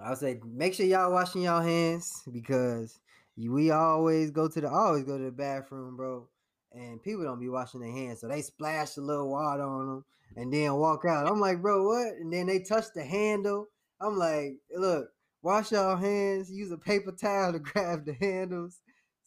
[0.00, 2.98] I'll say make sure y'all washing y'all hands because
[3.46, 6.26] we always go to the always go to the bathroom, bro.
[6.72, 10.04] And people don't be washing their hands, so they splash a little water on them
[10.36, 11.26] and then walk out.
[11.26, 12.14] I'm like, bro, what?
[12.14, 13.68] And then they touch the handle.
[14.00, 15.08] I'm like, look,
[15.42, 16.50] wash y'all hands.
[16.50, 18.80] Use a paper towel to grab the handles.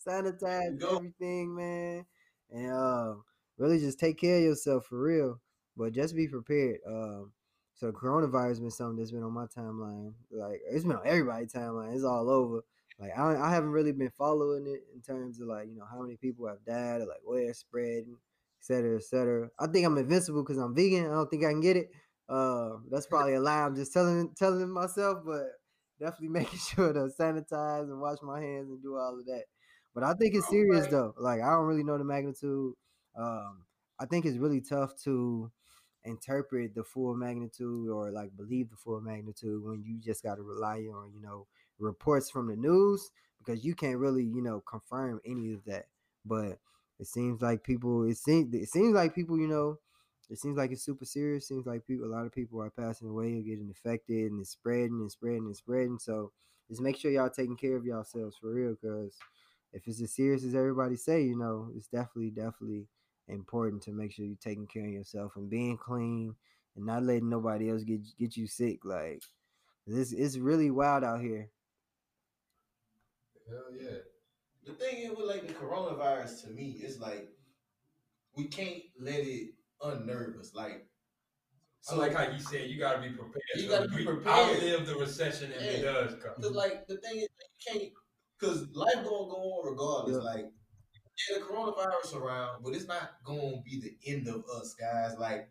[0.07, 2.05] Sanitize everything, man,
[2.49, 3.14] and uh,
[3.57, 5.39] really just take care of yourself for real.
[5.78, 6.80] But just be prepared.
[6.88, 7.32] Um,
[7.76, 10.14] so coronavirus has been something that's been on my timeline.
[10.32, 11.93] Like it's been on everybody's timeline.
[11.93, 12.62] It's all over.
[13.02, 16.02] Like I, I haven't really been following it in terms of like you know how
[16.02, 18.16] many people have died or like where it's spreading,
[18.60, 19.49] et cetera, et cetera.
[19.60, 21.08] I think I'm invincible because I'm vegan.
[21.08, 21.89] I don't think I can get it.
[22.30, 23.64] Uh, that's probably a lie.
[23.64, 25.47] I'm just telling telling myself, but
[25.99, 29.45] definitely making sure to sanitize and wash my hands and do all of that.
[29.95, 31.16] But I think it's serious though.
[31.18, 32.74] Like I don't really know the magnitude.
[33.18, 33.64] Um,
[33.99, 35.52] I think it's really tough to
[36.04, 40.41] interpret the full magnitude or like believe the full magnitude when you just got to
[40.41, 41.45] rely on you know
[41.82, 45.86] reports from the news because you can't really you know confirm any of that.
[46.26, 46.60] But
[47.00, 48.04] it seems like people.
[48.08, 49.38] It seems it seems like people.
[49.40, 49.80] You know,
[50.30, 51.44] it seems like it's super serious.
[51.44, 52.06] It Seems like people.
[52.06, 55.46] A lot of people are passing away or getting infected, and it's spreading and spreading
[55.46, 55.98] and spreading.
[56.00, 56.32] So
[56.70, 59.18] just make sure y'all taking care of yourselves for real, because
[59.74, 62.88] if it's as serious as everybody say, you know, it's definitely definitely
[63.28, 66.36] important to make sure you're taking care of yourself and being clean
[66.76, 68.86] and not letting nobody else get get you sick.
[68.86, 69.24] Like
[69.88, 71.50] this, it's really wild out here.
[73.52, 73.97] Hell yeah.
[74.66, 77.28] The thing is with like the coronavirus to me, is like
[78.38, 79.49] we can't let it
[79.82, 80.54] unnerve us.
[80.56, 80.88] Like
[81.89, 83.41] I like how you said you gotta be prepared.
[83.56, 84.28] You so gotta be we prepared.
[84.28, 86.41] Outlive the recession if it does come.
[86.41, 87.91] Cause like the thing is, you can't,
[88.39, 90.24] cause life gonna go on regardless.
[90.24, 90.32] Yeah.
[90.32, 90.45] Like,
[91.30, 95.18] yeah, the coronavirus around, but it's not gonna be the end of us, guys.
[95.18, 95.49] Like,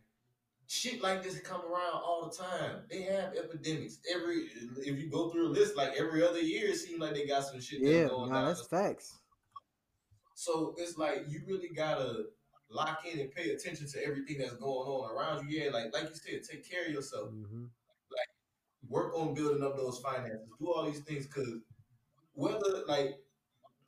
[0.71, 2.83] shit like this come around all the time.
[2.89, 4.47] They have epidemics every.
[4.79, 7.45] If you go through a list, like every other year, it seems like they got
[7.45, 9.19] some shit Yeah, that's going nah, that's facts.
[10.35, 12.27] So it's like you really gotta
[12.71, 15.61] lock in and pay attention to everything that's going on around you.
[15.61, 17.31] Yeah, like like you said, take care of yourself.
[17.31, 17.65] hmm
[18.89, 21.61] work on building up those finances, do all these things because
[22.33, 23.19] whether like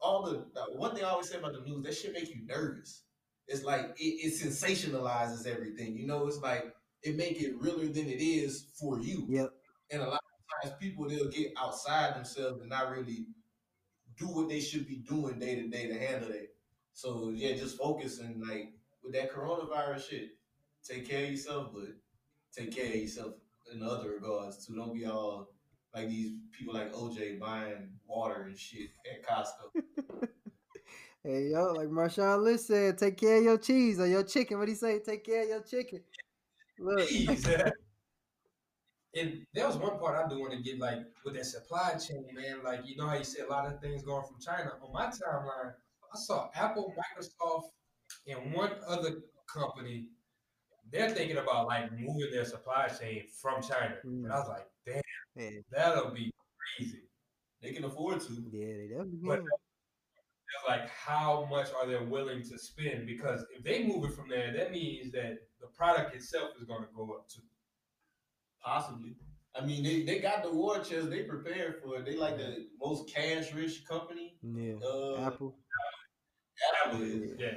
[0.00, 2.44] all the like, one thing I always say about the news, that shit make you
[2.46, 3.02] nervous.
[3.48, 5.96] It's like it, it sensationalizes everything.
[5.96, 6.72] You know, it's like
[7.02, 9.26] it make it realer than it is for you.
[9.28, 9.50] Yep.
[9.90, 13.26] And a lot of times people they'll get outside themselves and not really
[14.16, 16.54] do what they should be doing day to day to handle it.
[16.92, 18.72] So yeah, just focus and like
[19.02, 20.28] with that coronavirus shit,
[20.86, 21.88] take care of yourself, but
[22.56, 23.34] take care of yourself
[23.72, 24.76] in other regards too.
[24.76, 25.48] Don't be all
[25.94, 30.28] like these people like OJ buying water and shit at Costco.
[31.24, 34.58] Hey yo, like Marshawn Lynch said, take care of your cheese or your chicken.
[34.58, 34.98] What do he say?
[34.98, 36.00] Take care of your chicken.
[36.78, 37.08] Look.
[39.14, 42.24] And there was one part I do want to get like with that supply chain,
[42.34, 42.60] man.
[42.64, 44.72] Like you know how you see a lot of things going from China.
[44.82, 45.74] On my timeline,
[46.14, 47.64] I saw Apple, Microsoft,
[48.26, 49.16] and one other
[49.46, 50.06] company.
[50.90, 54.24] They're thinking about like moving their supply chain from China, Mm.
[54.24, 55.02] and I was like, damn,
[55.36, 56.32] yeah, that'll be
[56.78, 57.02] crazy.
[57.60, 58.32] They can afford to.
[58.50, 59.40] yeah, they definitely But
[60.68, 63.06] like, how much are they willing to spend?
[63.06, 66.82] Because if they move it from there, that means that the product itself is going
[66.82, 67.42] to go up too.
[68.64, 69.16] Possibly.
[69.54, 71.10] I mean, they, they got the war chest.
[71.10, 72.06] They prepared for it.
[72.06, 74.34] They like the most cash rich company.
[74.42, 75.56] Yeah, Uh, Apple.
[76.86, 77.32] Apple is.
[77.38, 77.48] Yeah.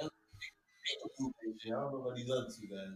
[0.00, 1.72] They can move that shit.
[1.72, 2.88] I don't know about these other two guys.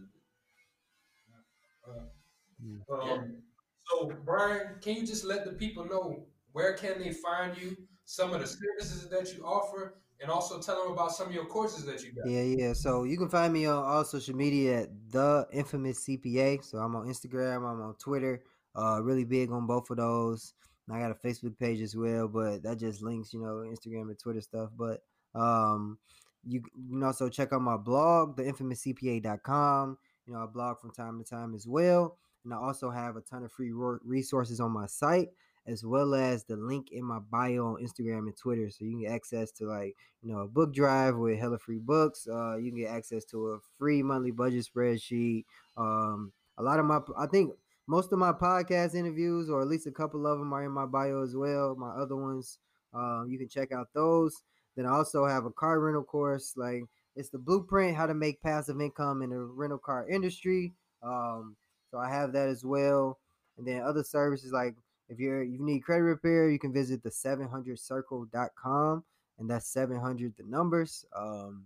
[2.91, 3.37] Um,
[3.85, 7.75] so, Brian, can you just let the people know where can they find you,
[8.09, 11.45] some of the services that you offer, and also tell them about some of your
[11.45, 12.27] courses that you got?
[12.27, 12.73] Yeah, yeah.
[12.73, 16.63] So you can find me on all social media at the infamous CPA.
[16.65, 18.41] So I'm on Instagram, I'm on Twitter.
[18.75, 20.55] Uh, really big on both of those.
[20.87, 24.09] And I got a Facebook page as well, but that just links, you know, Instagram
[24.09, 24.71] and Twitter stuff.
[24.75, 25.03] But
[25.35, 25.99] um,
[26.43, 29.97] you, you can also check out my blog, theinfamouscpa.com.
[30.25, 32.17] You know, I blog from time to time as well.
[32.43, 35.29] And I also have a ton of free resources on my site,
[35.69, 38.69] as well as the link in my bio on Instagram and Twitter.
[38.69, 41.79] So you can get access to like you know, a book drive with hella free
[41.79, 42.27] books.
[42.27, 45.45] Uh, you can get access to a free monthly budget spreadsheet.
[45.77, 47.53] Um, a lot of my, I think
[47.87, 50.85] most of my podcast interviews, or at least a couple of them, are in my
[50.85, 51.75] bio as well.
[51.75, 52.59] My other ones,
[52.93, 54.43] um, you can check out those.
[54.75, 56.53] Then I also have a car rental course.
[56.57, 56.83] Like
[57.15, 60.73] it's the blueprint how to make passive income in the rental car industry.
[61.01, 61.55] Um,
[61.91, 63.19] so I have that as well.
[63.57, 64.75] And then other services like
[65.09, 69.03] if you're you need credit repair, you can visit the 700circle.com
[69.39, 71.65] and that's 700 the numbers um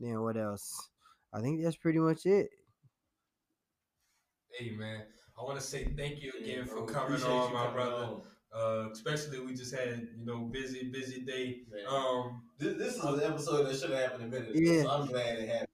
[0.00, 0.88] then what else
[1.32, 2.50] i think that's pretty much it
[4.58, 5.02] Hey, man,
[5.38, 7.72] I want to say thank you again Yeah, for bro, coming on, you my coming
[7.74, 8.04] brother.
[8.04, 8.22] on.
[8.54, 11.62] Uh, especially we just had, you know, busy, busy day.
[11.88, 14.82] Um, This, this is an episode that should have happened a minute ago, Yeah.
[14.82, 15.68] so I'm glad it happened.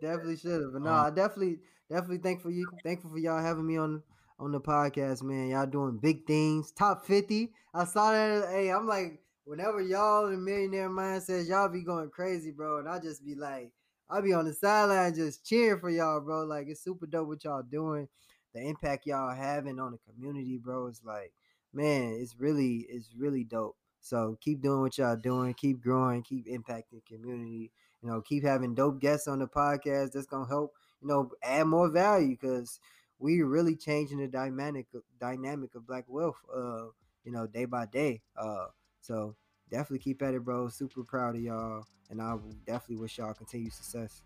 [0.00, 1.58] definitely should have but no Um, i definitely
[1.90, 4.02] definitely thankful you thankful for y'all having me on
[4.38, 5.48] on the podcast man.
[5.48, 6.72] Y'all doing big things.
[6.72, 11.82] Top 50 i saw that hey i'm like whenever y'all in millionaire mindsets y'all be
[11.82, 12.78] going crazy bro.
[12.78, 13.70] And i just be like
[14.08, 16.44] i'll be on the sideline just cheering for y'all bro.
[16.44, 18.08] Like it's super dope what y'all doing
[18.54, 20.86] the impact y'all having on the community bro.
[20.86, 21.32] It's like
[21.72, 23.76] man it's really it's really dope.
[24.00, 25.52] So keep doing what y'all doing.
[25.54, 26.22] Keep growing.
[26.22, 27.72] Keep impacting community.
[28.02, 31.64] You know keep having dope guests on the podcast that's gonna help you know add
[31.64, 32.78] more value because
[33.18, 34.86] we really changing the dynamic
[35.20, 36.84] dynamic of black wealth uh
[37.24, 38.66] you know day by day uh
[39.00, 39.34] so
[39.70, 42.36] definitely keep at it bro super proud of y'all and i
[42.66, 44.22] definitely wish y'all continued success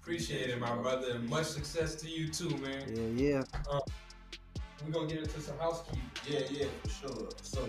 [0.00, 2.82] Appreciate it, my brother, and much success to you too, man.
[2.92, 3.80] yeah yeah Um,
[4.84, 6.02] we're gonna get into some housekeeping.
[6.28, 7.28] Yeah, yeah, for sure.
[7.40, 7.68] So,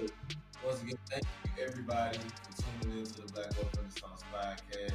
[0.65, 4.93] once again, thank you everybody for tuning in to the Black Wealth Renaissance podcast.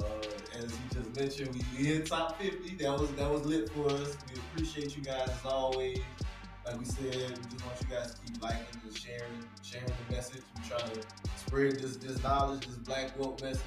[0.00, 2.76] Uh, as you just mentioned, we we in top 50.
[2.76, 4.16] That was that was lit for us.
[4.32, 5.98] We appreciate you guys as always.
[6.64, 10.14] Like we said, we just want you guys to keep liking and sharing, sharing the
[10.16, 10.42] message.
[10.56, 11.00] We trying to
[11.36, 13.62] spread this this knowledge, this Black Wealth message.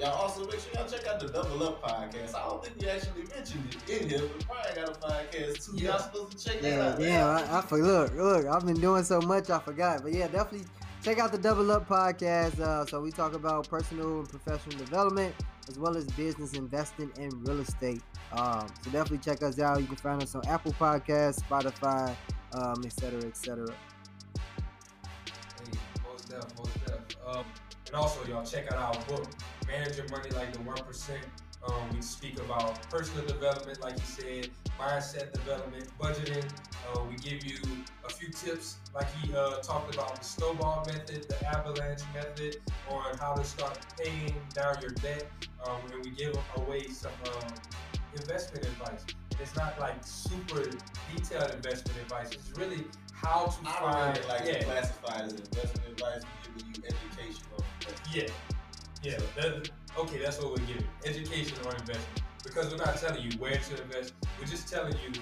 [0.00, 2.34] Y'all also make sure y'all check out the Double Up podcast.
[2.34, 5.70] I don't think we actually mentioned it in here, but we probably got a podcast
[5.70, 5.82] too.
[5.82, 7.00] Y'all supposed to check that Yeah, out.
[7.40, 7.48] yeah.
[7.50, 8.44] I, I for, look, look.
[8.46, 10.02] I've been doing so much, I forgot.
[10.02, 10.66] But yeah, definitely
[11.06, 12.58] check out the Double Up podcast.
[12.58, 15.32] Uh, so we talk about personal and professional development,
[15.68, 18.02] as well as business investing and real estate.
[18.32, 19.80] Um, so definitely check us out.
[19.80, 22.12] You can find us on Apple Podcasts, Spotify,
[22.54, 23.68] um, et cetera, et cetera.
[27.24, 27.44] Um,
[27.86, 29.28] and also, y'all check out our book,
[29.68, 31.22] Manage Your Money Like the One Percent.
[31.68, 36.50] Um, we speak about personal development, like you said, mindset development, budgeting.
[36.94, 37.58] Uh, we give you
[38.04, 42.58] a few tips, like he uh, talked about the snowball method, the avalanche method,
[42.90, 45.26] on how to start paying down your debt.
[45.66, 47.54] Um, and we give away some um,
[48.14, 49.04] investment advice.
[49.40, 50.62] It's not like super
[51.14, 52.32] detailed investment advice.
[52.32, 54.16] It's really how to I find.
[54.16, 56.22] really like yeah, it as investment advice.
[56.22, 57.64] We're giving you educational.
[58.12, 58.28] Yeah,
[59.02, 59.18] yeah.
[59.36, 62.22] That, okay, that's what we're giving: education on investment.
[62.44, 64.14] Because we're not telling you where to invest.
[64.38, 65.20] We're just telling you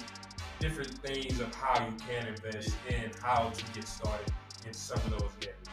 [0.65, 4.33] different things of how you can invest and how to get started
[4.67, 5.69] in some of those areas.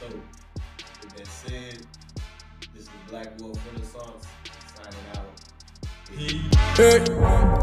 [0.00, 1.86] So, with that said,
[2.74, 4.26] this is Black Wealth Renaissance
[4.74, 5.30] signing out.
[6.10, 6.98] Hey,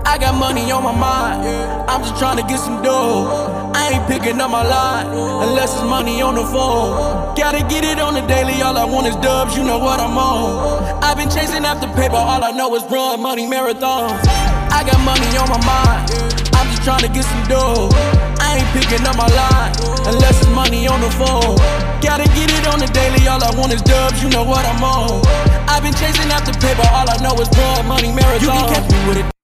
[0.06, 1.46] I got money on my mind.
[1.90, 3.74] I'm just trying to get some dough.
[3.76, 7.36] I ain't picking up my line unless it's money on the phone.
[7.36, 8.62] Gotta get it on the daily.
[8.62, 9.58] All I want is dubs.
[9.58, 11.04] You know what I'm on.
[11.04, 12.16] I've been chasing after paper.
[12.16, 14.12] All I know is run money marathon.
[14.72, 16.35] I got money on my mind.
[16.86, 17.90] Trying to get some dough.
[18.40, 19.74] I ain't picking up my line
[20.06, 21.58] unless it's money on the phone.
[22.00, 23.28] Gotta get it on the daily.
[23.28, 24.22] All I want is dubs.
[24.22, 25.26] You know what I'm on.
[25.68, 26.88] I've been chasing after paper.
[26.94, 28.42] All I know is run money marathons.
[28.42, 29.35] You can catch me with it.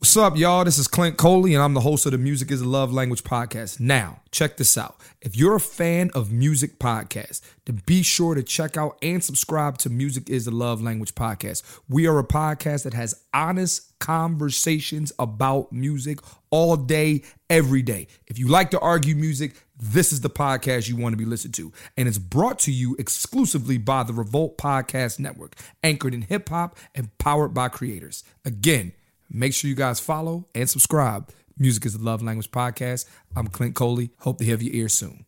[0.00, 0.62] What's up, y'all?
[0.62, 3.24] This is Clint Coley, and I'm the host of the Music is a Love Language
[3.24, 3.80] podcast.
[3.80, 4.96] Now, check this out.
[5.20, 9.76] If you're a fan of music podcasts, then be sure to check out and subscribe
[9.78, 11.64] to Music is a Love Language podcast.
[11.88, 16.20] We are a podcast that has honest conversations about music
[16.50, 18.06] all day, every day.
[18.28, 21.54] If you like to argue music, this is the podcast you want to be listened
[21.54, 21.72] to.
[21.96, 26.78] And it's brought to you exclusively by the Revolt Podcast Network, anchored in hip hop
[26.94, 28.22] and powered by creators.
[28.44, 28.92] Again,
[29.30, 31.30] Make sure you guys follow and subscribe.
[31.58, 33.04] Music is the Love Language Podcast.
[33.36, 34.10] I'm Clint Coley.
[34.20, 35.26] Hope to have your ear soon.